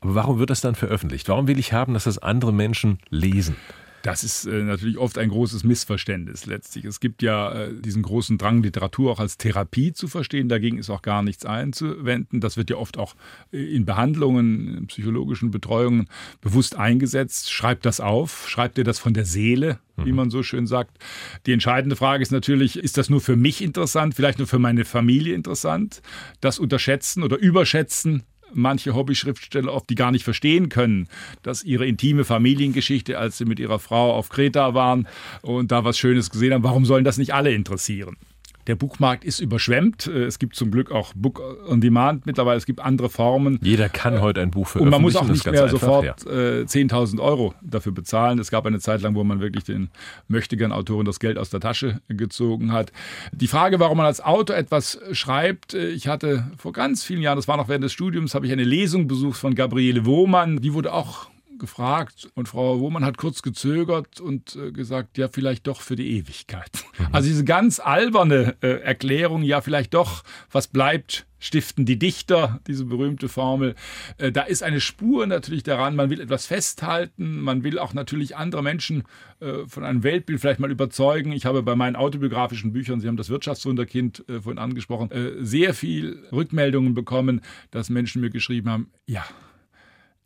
[0.00, 1.28] Aber warum wird das dann veröffentlicht?
[1.28, 3.56] Warum will ich haben, dass das andere Menschen lesen?
[4.02, 6.84] Das ist äh, natürlich oft ein großes Missverständnis letztlich.
[6.84, 10.48] Es gibt ja äh, diesen großen Drang, Literatur auch als Therapie zu verstehen.
[10.48, 12.40] Dagegen ist auch gar nichts einzuwenden.
[12.40, 13.14] Das wird ja oft auch
[13.52, 16.08] äh, in Behandlungen, in psychologischen Betreuungen
[16.40, 17.52] bewusst eingesetzt.
[17.52, 20.16] Schreibt das auf, schreibt ihr das von der Seele, wie mhm.
[20.16, 20.98] man so schön sagt.
[21.46, 24.84] Die entscheidende Frage ist natürlich, ist das nur für mich interessant, vielleicht nur für meine
[24.84, 26.02] Familie interessant?
[26.40, 31.08] Das Unterschätzen oder Überschätzen manche Hobby-Schriftsteller oft, die gar nicht verstehen können,
[31.42, 35.06] dass ihre intime Familiengeschichte, als sie mit ihrer Frau auf Kreta waren
[35.42, 38.16] und da was Schönes gesehen haben, warum sollen das nicht alle interessieren?
[38.66, 40.06] Der Buchmarkt ist überschwemmt.
[40.06, 42.58] Äh, es gibt zum Glück auch Book on Demand mittlerweile.
[42.58, 43.58] Es gibt andere Formen.
[43.62, 44.86] Jeder kann heute ein Buch veröffentlichen.
[44.86, 46.14] Und man muss auch nicht mehr einfach, sofort ja.
[46.14, 48.38] 10.000 äh, Euro dafür bezahlen.
[48.38, 49.90] Es gab eine Zeit lang, wo man wirklich den
[50.28, 52.92] möchtegern Autoren das Geld aus der Tasche gezogen hat.
[53.32, 57.36] Die Frage, warum man als Autor etwas schreibt, äh, ich hatte vor ganz vielen Jahren,
[57.36, 60.60] das war noch während des Studiums, habe ich eine Lesung besucht von Gabriele Wohmann.
[60.60, 61.31] Die wurde auch
[61.62, 66.18] gefragt und Frau Wohmann hat kurz gezögert und äh, gesagt, ja, vielleicht doch für die
[66.18, 66.84] Ewigkeit.
[66.98, 67.06] Mhm.
[67.12, 72.84] Also diese ganz alberne äh, Erklärung, ja, vielleicht doch, was bleibt, stiften die Dichter, diese
[72.84, 73.76] berühmte Formel.
[74.18, 78.36] Äh, da ist eine Spur natürlich daran, man will etwas festhalten, man will auch natürlich
[78.36, 79.04] andere Menschen
[79.38, 81.30] äh, von einem Weltbild vielleicht mal überzeugen.
[81.30, 86.24] Ich habe bei meinen autobiografischen Büchern, Sie haben das Wirtschaftswunderkind äh, vorhin angesprochen, sehr viel
[86.32, 89.24] Rückmeldungen bekommen, dass Menschen mir geschrieben haben, ja,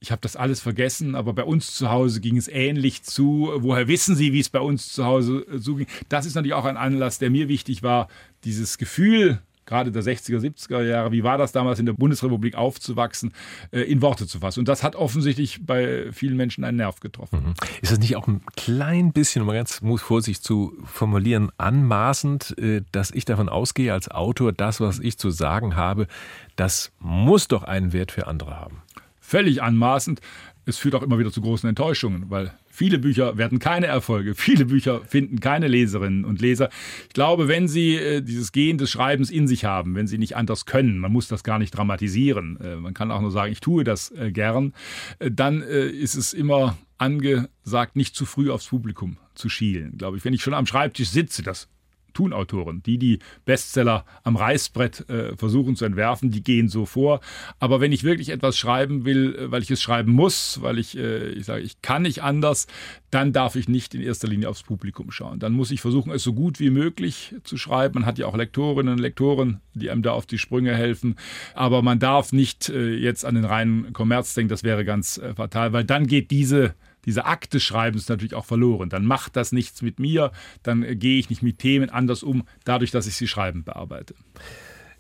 [0.01, 3.51] ich habe das alles vergessen, aber bei uns zu Hause ging es ähnlich zu.
[3.57, 5.87] Woher wissen Sie, wie es bei uns zu Hause äh, zuging?
[6.09, 8.09] Das ist natürlich auch ein Anlass, der mir wichtig war,
[8.45, 13.33] dieses Gefühl, gerade der 60er, 70er Jahre, wie war das damals in der Bundesrepublik aufzuwachsen,
[13.73, 14.61] äh, in Worte zu fassen.
[14.61, 17.43] Und das hat offensichtlich bei vielen Menschen einen Nerv getroffen.
[17.45, 17.55] Mhm.
[17.83, 23.11] Ist das nicht auch ein klein bisschen, um ganz vorsichtig zu formulieren, anmaßend, äh, dass
[23.11, 26.07] ich davon ausgehe, als Autor, das, was ich zu sagen habe,
[26.55, 28.83] das muss doch einen Wert für andere haben?
[29.27, 30.21] Völlig anmaßend.
[30.69, 34.67] Es führt auch immer wieder zu großen Enttäuschungen, weil viele Bücher werden keine Erfolge, viele
[34.67, 36.71] Bücher finden keine Leserinnen und Leser.
[37.09, 40.37] Ich glaube, wenn Sie äh, dieses Gehen des Schreibens in sich haben, wenn Sie nicht
[40.37, 43.61] anders können, man muss das gar nicht dramatisieren, äh, man kann auch nur sagen, ich
[43.61, 44.75] tue das äh, gern,
[45.19, 50.25] dann ist es immer angesagt, nicht zu früh aufs Publikum zu schielen, glaube ich.
[50.25, 51.69] Wenn ich schon am Schreibtisch sitze, das
[52.17, 52.83] tun Autoren.
[52.85, 57.21] Die, die Bestseller am Reißbrett äh, versuchen zu entwerfen, die gehen so vor.
[57.59, 60.97] Aber wenn ich wirklich etwas schreiben will, äh, weil ich es schreiben muss, weil ich,
[60.97, 62.67] äh, ich sage, ich kann nicht anders,
[63.11, 65.39] dann darf ich nicht in erster Linie aufs Publikum schauen.
[65.39, 68.01] Dann muss ich versuchen, es so gut wie möglich zu schreiben.
[68.01, 71.17] Man hat ja auch Lektorinnen und Lektoren, die einem da auf die Sprünge helfen.
[71.55, 75.35] Aber man darf nicht äh, jetzt an den reinen Kommerz denken, das wäre ganz äh,
[75.35, 76.75] fatal, weil dann geht diese
[77.07, 78.91] dieser Akt des Schreibens natürlich auch verloren.
[78.91, 82.45] Dann macht das nichts mit mir, dann äh, gehe ich nicht mit Themen anders um,
[82.65, 84.15] dadurch, dass ich sie schreiben bearbeite.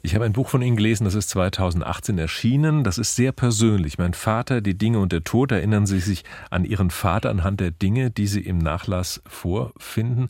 [0.02, 2.84] Ich habe ein Buch von Ihnen gelesen, das ist 2018 erschienen.
[2.84, 3.98] Das ist sehr persönlich.
[3.98, 5.50] Mein Vater, die Dinge und der Tod.
[5.50, 10.28] Erinnern Sie sich an Ihren Vater anhand der Dinge, die Sie im Nachlass vorfinden?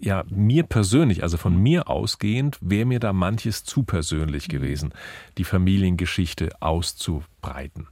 [0.00, 4.92] Ja, mir persönlich, also von mir ausgehend, wäre mir da manches zu persönlich gewesen,
[5.38, 7.86] die Familiengeschichte auszubreiten.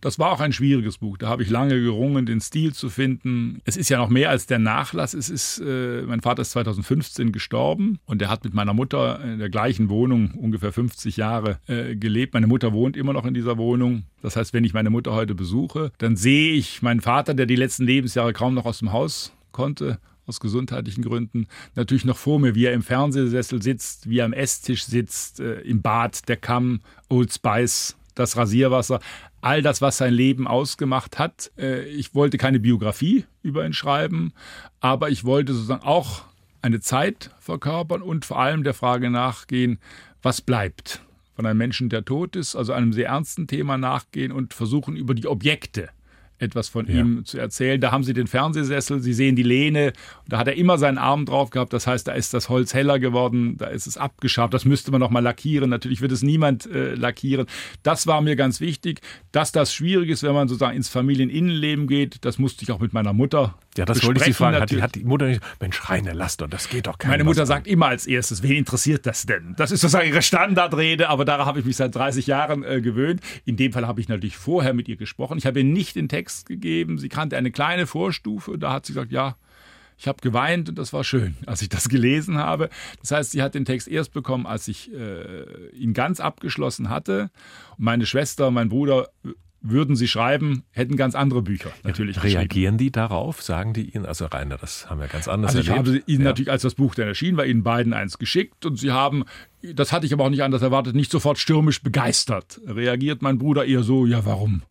[0.00, 1.18] Das war auch ein schwieriges Buch.
[1.18, 3.60] Da habe ich lange gerungen, den Stil zu finden.
[3.64, 5.14] Es ist ja noch mehr als der Nachlass.
[5.14, 9.38] Es ist, äh, mein Vater ist 2015 gestorben und er hat mit meiner Mutter in
[9.38, 12.34] der gleichen Wohnung ungefähr 50 Jahre äh, gelebt.
[12.34, 14.04] Meine Mutter wohnt immer noch in dieser Wohnung.
[14.22, 17.56] Das heißt, wenn ich meine Mutter heute besuche, dann sehe ich meinen Vater, der die
[17.56, 22.54] letzten Lebensjahre kaum noch aus dem Haus konnte, aus gesundheitlichen Gründen, natürlich noch vor mir,
[22.54, 26.80] wie er im Fernsehsessel sitzt, wie er am Esstisch sitzt, äh, im Bad, der Kamm,
[27.08, 29.00] Old Spice, das Rasierwasser
[29.42, 31.52] all das, was sein Leben ausgemacht hat.
[31.58, 34.32] Äh, ich wollte keine Biografie über ihn schreiben,
[34.80, 36.22] aber ich wollte sozusagen auch
[36.62, 39.78] eine Zeit verkörpern und vor allem der Frage nachgehen,
[40.22, 41.02] was bleibt
[41.34, 45.14] von einem Menschen, der tot ist, also einem sehr ernsten Thema nachgehen und versuchen über
[45.14, 45.90] die Objekte
[46.42, 46.96] etwas von ja.
[46.96, 47.80] ihm zu erzählen.
[47.80, 49.92] Da haben Sie den Fernsehsessel, Sie sehen die Lehne,
[50.28, 51.72] da hat er immer seinen Arm drauf gehabt.
[51.72, 54.52] Das heißt, da ist das Holz heller geworden, da ist es abgeschabt.
[54.52, 55.70] Das müsste man noch mal lackieren.
[55.70, 57.46] Natürlich wird es niemand äh, lackieren.
[57.82, 59.00] Das war mir ganz wichtig,
[59.30, 62.24] dass das schwierig ist, wenn man sozusagen ins Familieninnenleben geht.
[62.24, 64.60] Das musste ich auch mit meiner Mutter ja, das wollte ich Sie fragen.
[64.60, 67.24] Hat die, hat die, Mutter nicht, Mensch, Rainer, lass doch, das geht doch keinem Meine
[67.24, 69.54] Mutter sagt immer als erstes, wen interessiert das denn?
[69.56, 73.22] Das ist sozusagen ihre Standardrede, aber daran habe ich mich seit 30 Jahren äh, gewöhnt.
[73.46, 75.38] In dem Fall habe ich natürlich vorher mit ihr gesprochen.
[75.38, 76.98] Ich habe ihr nicht den Text gegeben.
[76.98, 78.58] Sie kannte eine kleine Vorstufe.
[78.58, 79.36] Da hat sie gesagt, ja,
[79.98, 82.70] Ich habe geweint und das war schön, als ich das gelesen habe.
[83.00, 87.30] Das heißt, sie hat den Text erst bekommen, als ich äh, ihn ganz abgeschlossen hatte.
[87.76, 89.08] Und meine Schwester, mein Bruder
[89.62, 92.22] würden sie schreiben, hätten ganz andere Bücher natürlich.
[92.22, 93.42] Reagieren die darauf?
[93.42, 95.88] Sagen die Ihnen, also Rainer, das haben wir ganz anders also ich erlebt.
[95.88, 96.30] habe Ihnen ja.
[96.30, 99.24] natürlich, als das Buch dann erschien, war Ihnen beiden eins geschickt und Sie haben,
[99.62, 102.60] das hatte ich aber auch nicht anders erwartet, nicht sofort stürmisch begeistert.
[102.66, 104.62] Reagiert mein Bruder eher so, ja warum?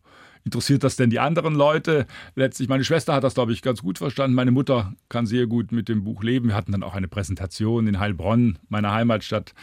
[0.44, 2.06] Interessiert das denn die anderen Leute?
[2.34, 4.34] Letztlich, meine Schwester hat das, glaube ich, ganz gut verstanden.
[4.34, 6.48] Meine Mutter kann sehr gut mit dem Buch leben.
[6.48, 9.54] Wir hatten dann auch eine Präsentation in Heilbronn, meiner Heimatstadt,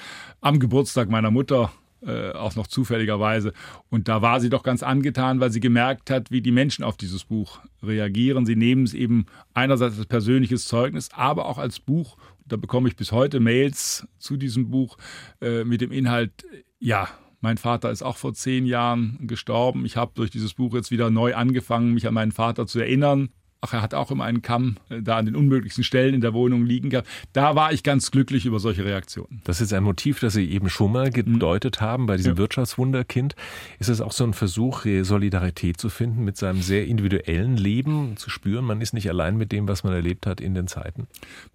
[0.42, 1.72] am Geburtstag meiner Mutter.
[2.02, 3.52] Äh, auch noch zufälligerweise.
[3.90, 6.96] Und da war sie doch ganz angetan, weil sie gemerkt hat, wie die Menschen auf
[6.96, 8.46] dieses Buch reagieren.
[8.46, 12.16] Sie nehmen es eben einerseits als persönliches Zeugnis, aber auch als Buch.
[12.46, 14.98] Da bekomme ich bis heute Mails zu diesem Buch
[15.42, 16.46] äh, mit dem Inhalt,
[16.80, 17.10] ja,
[17.42, 19.86] mein Vater ist auch vor zehn Jahren gestorben.
[19.86, 23.30] Ich habe durch dieses Buch jetzt wieder neu angefangen, mich an meinen Vater zu erinnern.
[23.62, 26.34] Ach, er hat auch immer einen Kamm äh, da an den unmöglichsten Stellen in der
[26.34, 27.10] Wohnung liegen gehabt.
[27.34, 29.42] Da war ich ganz glücklich über solche Reaktionen.
[29.44, 32.38] Das ist ein Motiv, das Sie eben schon mal gedeutet haben bei diesem ja.
[32.38, 33.36] Wirtschaftswunderkind.
[33.80, 38.30] Ist es auch so ein Versuch, Solidarität zu finden mit seinem sehr individuellen Leben, zu
[38.30, 41.08] spüren, man ist nicht allein mit dem, was man erlebt hat in den Zeiten?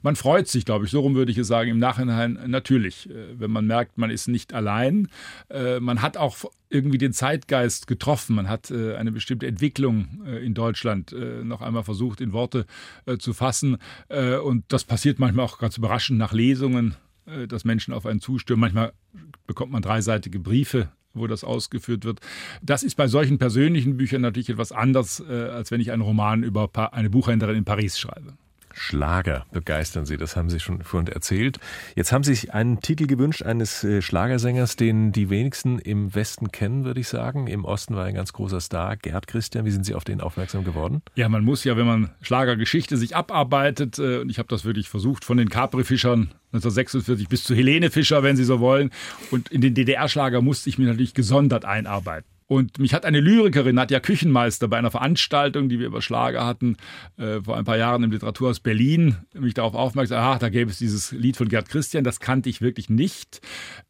[0.03, 3.39] Man freut sich, glaube ich, so rum würde ich es sagen, im Nachhinein natürlich, äh,
[3.39, 5.09] wenn man merkt, man ist nicht allein.
[5.49, 6.37] Äh, man hat auch
[6.75, 8.37] irgendwie den Zeitgeist getroffen.
[8.37, 12.67] Man hat äh, eine bestimmte Entwicklung äh, in Deutschland äh, noch einmal versucht in Worte
[13.07, 13.79] äh, zu fassen.
[14.09, 18.21] Äh, und das passiert manchmal auch ganz überraschend nach Lesungen, äh, dass Menschen auf einen
[18.21, 18.61] zustürmen.
[18.61, 18.93] Manchmal
[19.47, 22.19] bekommt man dreiseitige Briefe wo das ausgeführt wird.
[22.61, 26.69] Das ist bei solchen persönlichen Büchern natürlich etwas anders, als wenn ich einen Roman über
[26.93, 28.33] eine Buchhändlerin in Paris schreibe.
[28.75, 31.59] Schlager begeistern Sie, das haben Sie schon vorhin erzählt.
[31.95, 36.53] Jetzt haben Sie sich einen Titel gewünscht eines äh, Schlagersängers, den die wenigsten im Westen
[36.53, 37.47] kennen, würde ich sagen.
[37.47, 39.65] Im Osten war ein ganz großer Star, Gerd Christian.
[39.65, 41.03] Wie sind Sie auf den aufmerksam geworden?
[41.15, 44.89] Ja, man muss ja, wenn man Schlagergeschichte sich abarbeitet, äh, und ich habe das wirklich
[44.89, 48.91] versucht, von den Capri-Fischern 1946 bis zu Helene Fischer, wenn Sie so wollen.
[49.31, 52.34] Und in den DDR-Schlager musste ich mich natürlich gesondert einarbeiten.
[52.47, 56.77] Und mich hat eine Lyrikerin, Nadja Küchenmeister, bei einer Veranstaltung, die wir über Schlager hatten,
[57.17, 60.79] äh, vor ein paar Jahren im Literaturhaus Berlin, mich darauf aufmerksam, ach, da gäbe es
[60.79, 63.41] dieses Lied von Gerd Christian, das kannte ich wirklich nicht.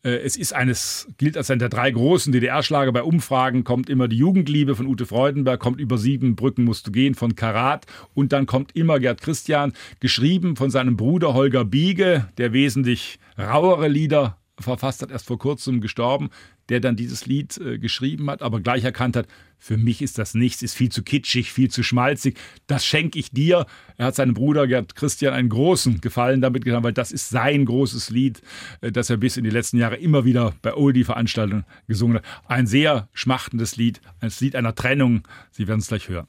[0.05, 2.93] Äh, es ist eines, gilt als einer der drei großen DDR-Schlager.
[2.93, 6.93] Bei Umfragen kommt immer die Jugendliebe von Ute Freudenberg, kommt über sieben Brücken musst du
[6.93, 12.29] gehen von Karat und dann kommt immer Gerd Christian, geschrieben von seinem Bruder Holger Biege,
[12.39, 16.31] der wesentlich rauere Lieder verfasst hat, erst vor kurzem gestorben,
[16.69, 19.27] der dann dieses Lied äh, geschrieben hat, aber gleich erkannt hat,
[19.59, 23.31] für mich ist das nichts, ist viel zu kitschig, viel zu schmalzig, das schenke ich
[23.31, 23.67] dir.
[23.97, 27.65] Er hat seinem Bruder Gerd Christian einen großen Gefallen damit getan, weil das ist sein
[27.65, 28.43] großes Lied,
[28.81, 32.25] äh, das er bis in die letzten Jahre immer wieder bei Oldie-Veranstaltungen gesungen hat.
[32.47, 35.27] Ein sehr schmachtendes Lied, ein Lied einer Trennung.
[35.51, 36.27] Sie werden es gleich hören.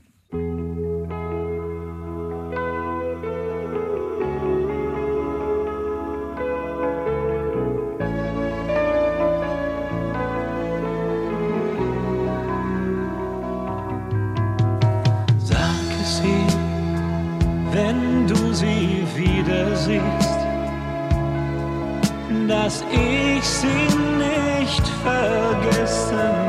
[22.65, 26.44] Dass ich sie nicht vergessen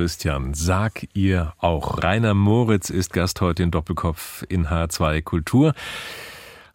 [0.00, 2.02] Christian, sag ihr auch.
[2.02, 5.74] Rainer Moritz ist Gast heute in Doppelkopf in H2 Kultur.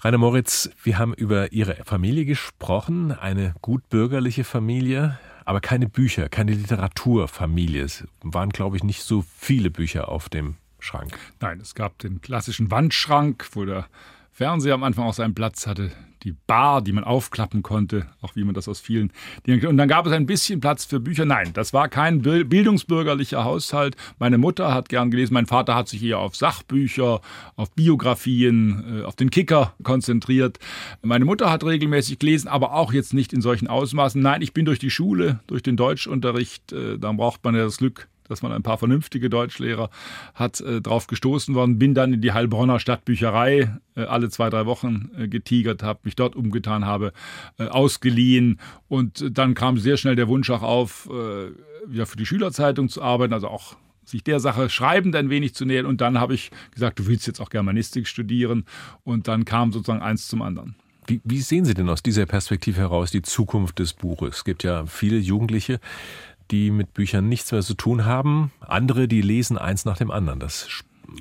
[0.01, 6.29] Rainer Moritz, wir haben über Ihre Familie gesprochen, eine gut bürgerliche Familie, aber keine Bücher,
[6.29, 7.81] keine Literaturfamilie.
[7.81, 11.17] Es waren, glaube ich, nicht so viele Bücher auf dem Schrank.
[11.39, 13.87] Nein, es gab den klassischen Wandschrank, wo der
[14.33, 15.89] Fernseher am Anfang auch seinen Platz hatte
[16.25, 19.11] die Bar, die man aufklappen konnte, auch wie man das aus vielen
[19.45, 19.65] Dingen.
[19.67, 21.23] Und dann gab es ein bisschen Platz für Bücher.
[21.23, 23.95] Nein, das war kein bildungsbürgerlicher Haushalt.
[24.17, 27.21] Meine Mutter hat gern gelesen, mein Vater hat sich eher auf Sachbücher,
[27.55, 30.57] auf Biografien, äh, auf den Kicker konzentriert.
[31.03, 34.21] Meine Mutter hat regelmäßig gelesen, aber auch jetzt nicht in solchen Ausmaßen.
[34.21, 37.77] Nein, ich bin durch die Schule, durch den Deutschunterricht, äh, da braucht man ja das
[37.77, 39.89] Glück, dass man ein paar vernünftige Deutschlehrer
[40.33, 41.79] hat, äh, drauf gestoßen worden.
[41.79, 46.15] Bin dann in die Heilbronner Stadtbücherei äh, alle zwei, drei Wochen äh, getigert, habe mich
[46.15, 47.13] dort umgetan, habe
[47.57, 51.51] äh, ausgeliehen und dann kam sehr schnell der Wunsch auch auf, äh,
[51.87, 55.65] wieder für die Schülerzeitung zu arbeiten, also auch sich der Sache schreibend ein wenig zu
[55.65, 55.85] nähern.
[55.85, 58.65] Und dann habe ich gesagt, du willst jetzt auch Germanistik studieren.
[59.03, 60.75] Und dann kam sozusagen eins zum anderen.
[61.07, 64.37] Wie, wie sehen Sie denn aus dieser Perspektive heraus die Zukunft des Buches?
[64.37, 65.79] Es gibt ja viele Jugendliche,
[66.51, 68.51] die mit Büchern nichts mehr zu tun haben.
[68.59, 70.39] Andere, die lesen eins nach dem anderen.
[70.39, 70.67] Das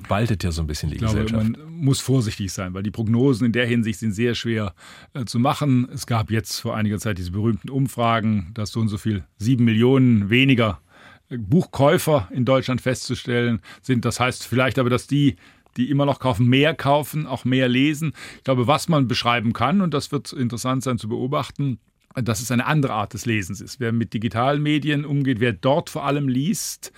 [0.03, 1.57] spaltet ja so ein bisschen die ich glaube, Gesellschaft.
[1.57, 4.73] Man muss vorsichtig sein, weil die Prognosen in der Hinsicht sind sehr schwer
[5.13, 5.87] äh, zu machen.
[5.93, 9.65] Es gab jetzt vor einiger Zeit diese berühmten Umfragen, dass so und so viel, sieben
[9.65, 10.81] Millionen weniger
[11.29, 14.05] äh, Buchkäufer in Deutschland festzustellen sind.
[14.05, 15.35] Das heißt vielleicht aber, dass die,
[15.77, 18.13] die immer noch kaufen, mehr kaufen, auch mehr lesen.
[18.37, 21.79] Ich glaube, was man beschreiben kann, und das wird interessant sein zu beobachten,
[22.23, 23.79] dass es eine andere Art des Lesens ist.
[23.79, 26.91] Wer mit digitalen Medien umgeht, wer dort vor allem liest,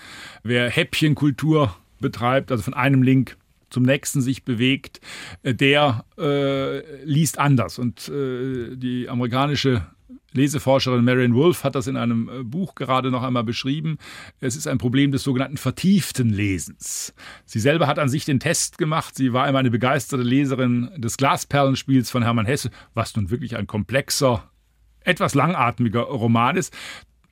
[0.43, 3.38] wer Häppchenkultur betreibt, also von einem Link
[3.70, 5.01] zum nächsten sich bewegt,
[5.43, 7.80] äh, der äh, liest anders.
[7.80, 9.86] Und äh, die amerikanische
[10.34, 13.97] Leseforscherin Marion Wolf hat das in einem äh, Buch gerade noch einmal beschrieben.
[14.39, 17.13] Es ist ein Problem des sogenannten vertieften Lesens.
[17.45, 19.15] Sie selber hat an sich den Test gemacht.
[19.15, 23.68] Sie war immer eine begeisterte Leserin des Glasperlenspiels von Hermann Hesse, was nun wirklich ein
[23.68, 24.49] komplexer,
[25.08, 26.76] etwas langatmiger Roman ist.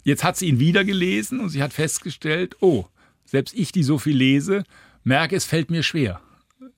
[0.03, 2.85] Jetzt hat sie ihn wieder gelesen und sie hat festgestellt, oh,
[3.25, 4.63] selbst ich, die so viel lese,
[5.03, 6.21] merke, es fällt mir schwer,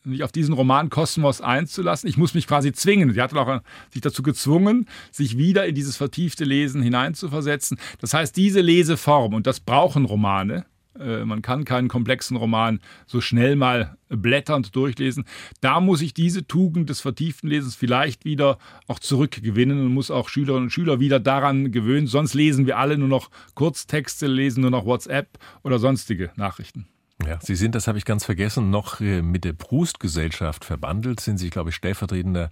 [0.04, 2.10] mich auf diesen Roman Kosmos einzulassen.
[2.10, 3.14] Ich muss mich quasi zwingen.
[3.14, 7.78] Sie hat auch sich dazu gezwungen, sich wieder in dieses vertiefte Lesen hineinzuversetzen.
[8.00, 10.77] Das heißt, diese Leseform, und das brauchen Romane, äh,
[11.26, 15.26] man kann keinen komplexen Roman so schnell mal blätternd durchlesen.
[15.62, 20.30] Da muss ich diese Tugend des vertieften Lesens vielleicht wieder auch zurückgewinnen und muss auch
[20.30, 22.08] Schülerinnen und Schüler wieder daran gewöhnen.
[22.08, 26.88] Sonst lesen wir alle nur noch Kurztexte, lesen nur noch WhatsApp oder sonstige Nachrichten.
[27.26, 31.20] Ja, Sie sind, das habe ich ganz vergessen, noch äh, mit der Proust-Gesellschaft verbandelt.
[31.20, 32.52] Sind Sie, glaube ich, stellvertretender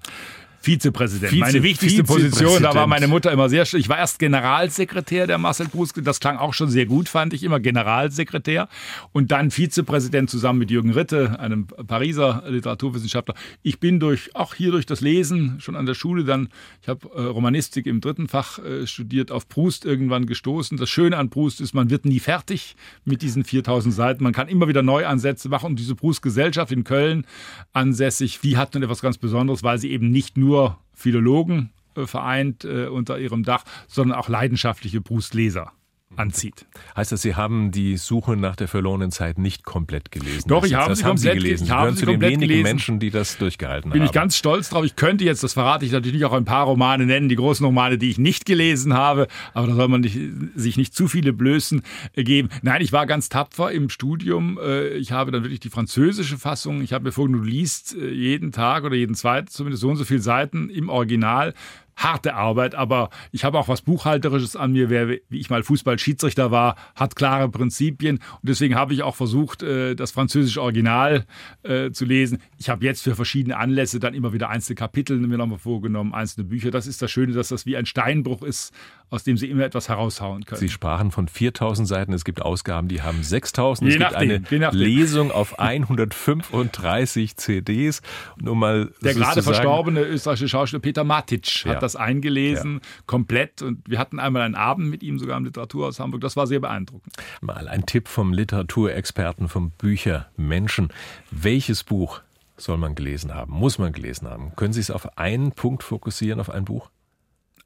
[0.66, 1.32] Vizepräsident.
[1.32, 2.04] Vize, meine wichtigste.
[2.04, 6.20] Position, da war meine Mutter immer sehr Ich war erst Generalsekretär der Marcel Proust, das
[6.20, 8.68] klang auch schon sehr gut, fand ich immer, Generalsekretär.
[9.12, 13.36] Und dann Vizepräsident zusammen mit Jürgen Ritte, einem Pariser Literaturwissenschaftler.
[13.62, 16.50] Ich bin durch, auch hier durch das Lesen, schon an der Schule dann,
[16.82, 20.78] ich habe äh, Romanistik im dritten Fach äh, studiert, auf Proust irgendwann gestoßen.
[20.78, 24.24] Das Schöne an Proust ist, man wird nie fertig mit diesen 4000 Seiten.
[24.24, 25.68] Man kann immer wieder Neuansätze machen.
[25.68, 27.28] Und diese Proust-Gesellschaft in Köln
[27.72, 32.06] ansässig, die hat nun etwas ganz Besonderes, weil sie eben nicht nur nur Philologen äh,
[32.06, 35.74] vereint äh, unter ihrem Dach, sondern auch leidenschaftliche Brustleser
[36.18, 36.66] anzieht.
[36.96, 40.48] Heißt das, Sie haben die Suche nach der verlorenen Zeit nicht komplett gelesen?
[40.48, 41.64] Doch, ich habe das sie haben Sie komplett gelesen.
[41.64, 42.64] Ich Sie habe sie zu den wenigen gelesen.
[42.64, 44.06] Menschen, die das durchgehalten Bin haben.
[44.06, 44.86] ich ganz stolz drauf.
[44.86, 47.66] Ich könnte jetzt, das verrate ich natürlich nicht, auch ein paar Romane nennen, die großen
[47.66, 50.18] Romane, die ich nicht gelesen habe, aber da soll man nicht,
[50.56, 51.82] sich nicht zu viele Blößen
[52.16, 52.50] geben.
[52.62, 54.58] Nein, ich war ganz tapfer im Studium.
[54.62, 56.82] Äh, Ich habe dann wirklich die französische Fassung.
[56.82, 59.98] Ich habe mir vorgenommen, du liest äh, jeden Tag oder jeden zweiten zumindest so und
[59.98, 61.54] so viele Seiten im Original
[61.96, 64.90] harte Arbeit, aber ich habe auch was Buchhalterisches an mir.
[64.90, 69.64] Wer, wie ich mal Fußball-Schiedsrichter war, hat klare Prinzipien und deswegen habe ich auch versucht,
[69.64, 71.26] äh, das französische Original
[71.64, 72.40] äh, zu lesen.
[72.58, 76.46] Ich habe jetzt für verschiedene Anlässe dann immer wieder einzelne Kapitel mir nochmal vorgenommen, einzelne
[76.46, 76.70] Bücher.
[76.72, 78.74] Das ist das Schöne, dass das wie ein Steinbruch ist,
[79.10, 80.60] aus dem Sie immer etwas heraushauen können.
[80.60, 82.12] Sie sprachen von 4000 Seiten.
[82.14, 83.88] Es gibt Ausgaben, die haben 6000.
[83.90, 84.80] Je es gibt nachdem, je eine nachdem.
[84.80, 88.02] Lesung auf 135 CDs.
[88.42, 91.72] Nur mal Der gerade verstorbene österreichische Schauspieler Peter Matic Ja.
[91.76, 93.62] hat das eingelesen, komplett.
[93.62, 96.22] Und wir hatten einmal einen Abend mit ihm sogar im Literaturhaus Hamburg.
[96.22, 97.14] Das war sehr beeindruckend.
[97.42, 100.90] Mal ein Tipp vom Literaturexperten, vom Büchermenschen.
[101.32, 102.22] Welches Buch
[102.58, 103.54] soll man gelesen haben?
[103.54, 104.56] Muss man gelesen haben?
[104.56, 106.90] Können Sie es auf einen Punkt fokussieren, auf ein Buch?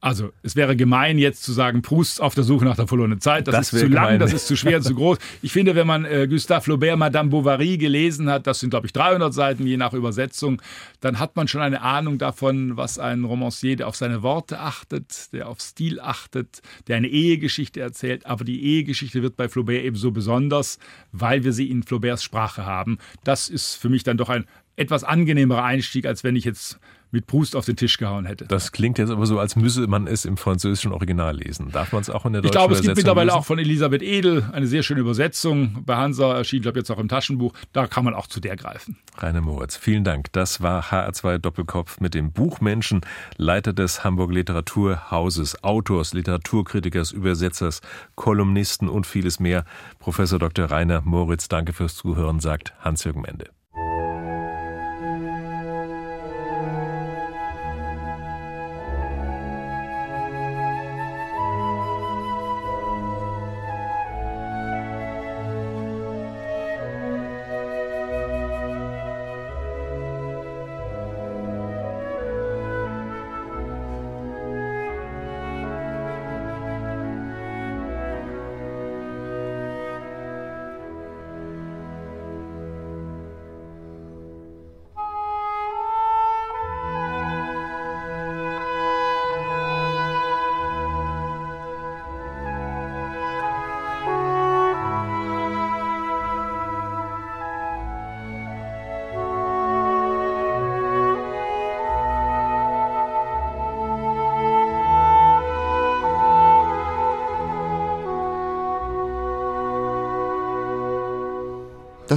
[0.02, 3.48] Also, es wäre gemein, jetzt zu sagen, Proust auf der Suche nach der verlorenen Zeit.
[3.48, 4.20] Das, Das ist zu lang, gemein.
[4.20, 5.18] das ist zu schwer, zu groß.
[5.42, 8.94] Ich finde, wenn man äh, Gustave Flaubert, Madame Bovary gelesen hat, das sind, glaube ich,
[8.94, 10.62] 300 Seiten, je nach Übersetzung,
[11.02, 15.34] dann hat man schon eine Ahnung davon, was ein Romancier, der auf seine Worte achtet,
[15.34, 18.26] der auf Stil achtet, der eine Ehegeschichte erzählt.
[18.26, 20.80] Aber die Ehegeschichte wird bei Flaubert ebenso besonders,
[21.12, 23.00] weil wir sie in Flauberts Sprache haben.
[23.26, 24.46] Das ist für mich dann doch ein
[24.78, 26.80] etwas angenehmerer Einstieg, als wenn ich jetzt
[27.12, 28.46] mit Proust auf den Tisch gehauen hätte.
[28.46, 31.72] Das klingt jetzt aber so, als müsse man es im französischen Original lesen.
[31.72, 33.40] Darf man es auch in der Ich deutschen glaube, es gibt mittlerweile lesen?
[33.40, 35.84] auch von Elisabeth Edel eine sehr schöne Übersetzung.
[35.86, 37.54] Bei Hansa erschien, glaube ich, jetzt auch im Taschenbuch.
[37.74, 38.98] Da kann man auch zu der greifen.
[39.18, 40.32] Rainer Moritz, vielen Dank.
[40.34, 43.02] Das war HR2 Doppelkopf mit dem Buchmenschen,
[43.38, 47.82] Leiter des Hamburg Literaturhauses, Autors, Literaturkritikers, Übersetzers,
[48.16, 49.66] Kolumnisten und vieles mehr.
[50.00, 50.66] Professor Dr.
[50.66, 53.50] Rainer Moritz, danke fürs Zuhören, sagt Hans-Jürgen Mende.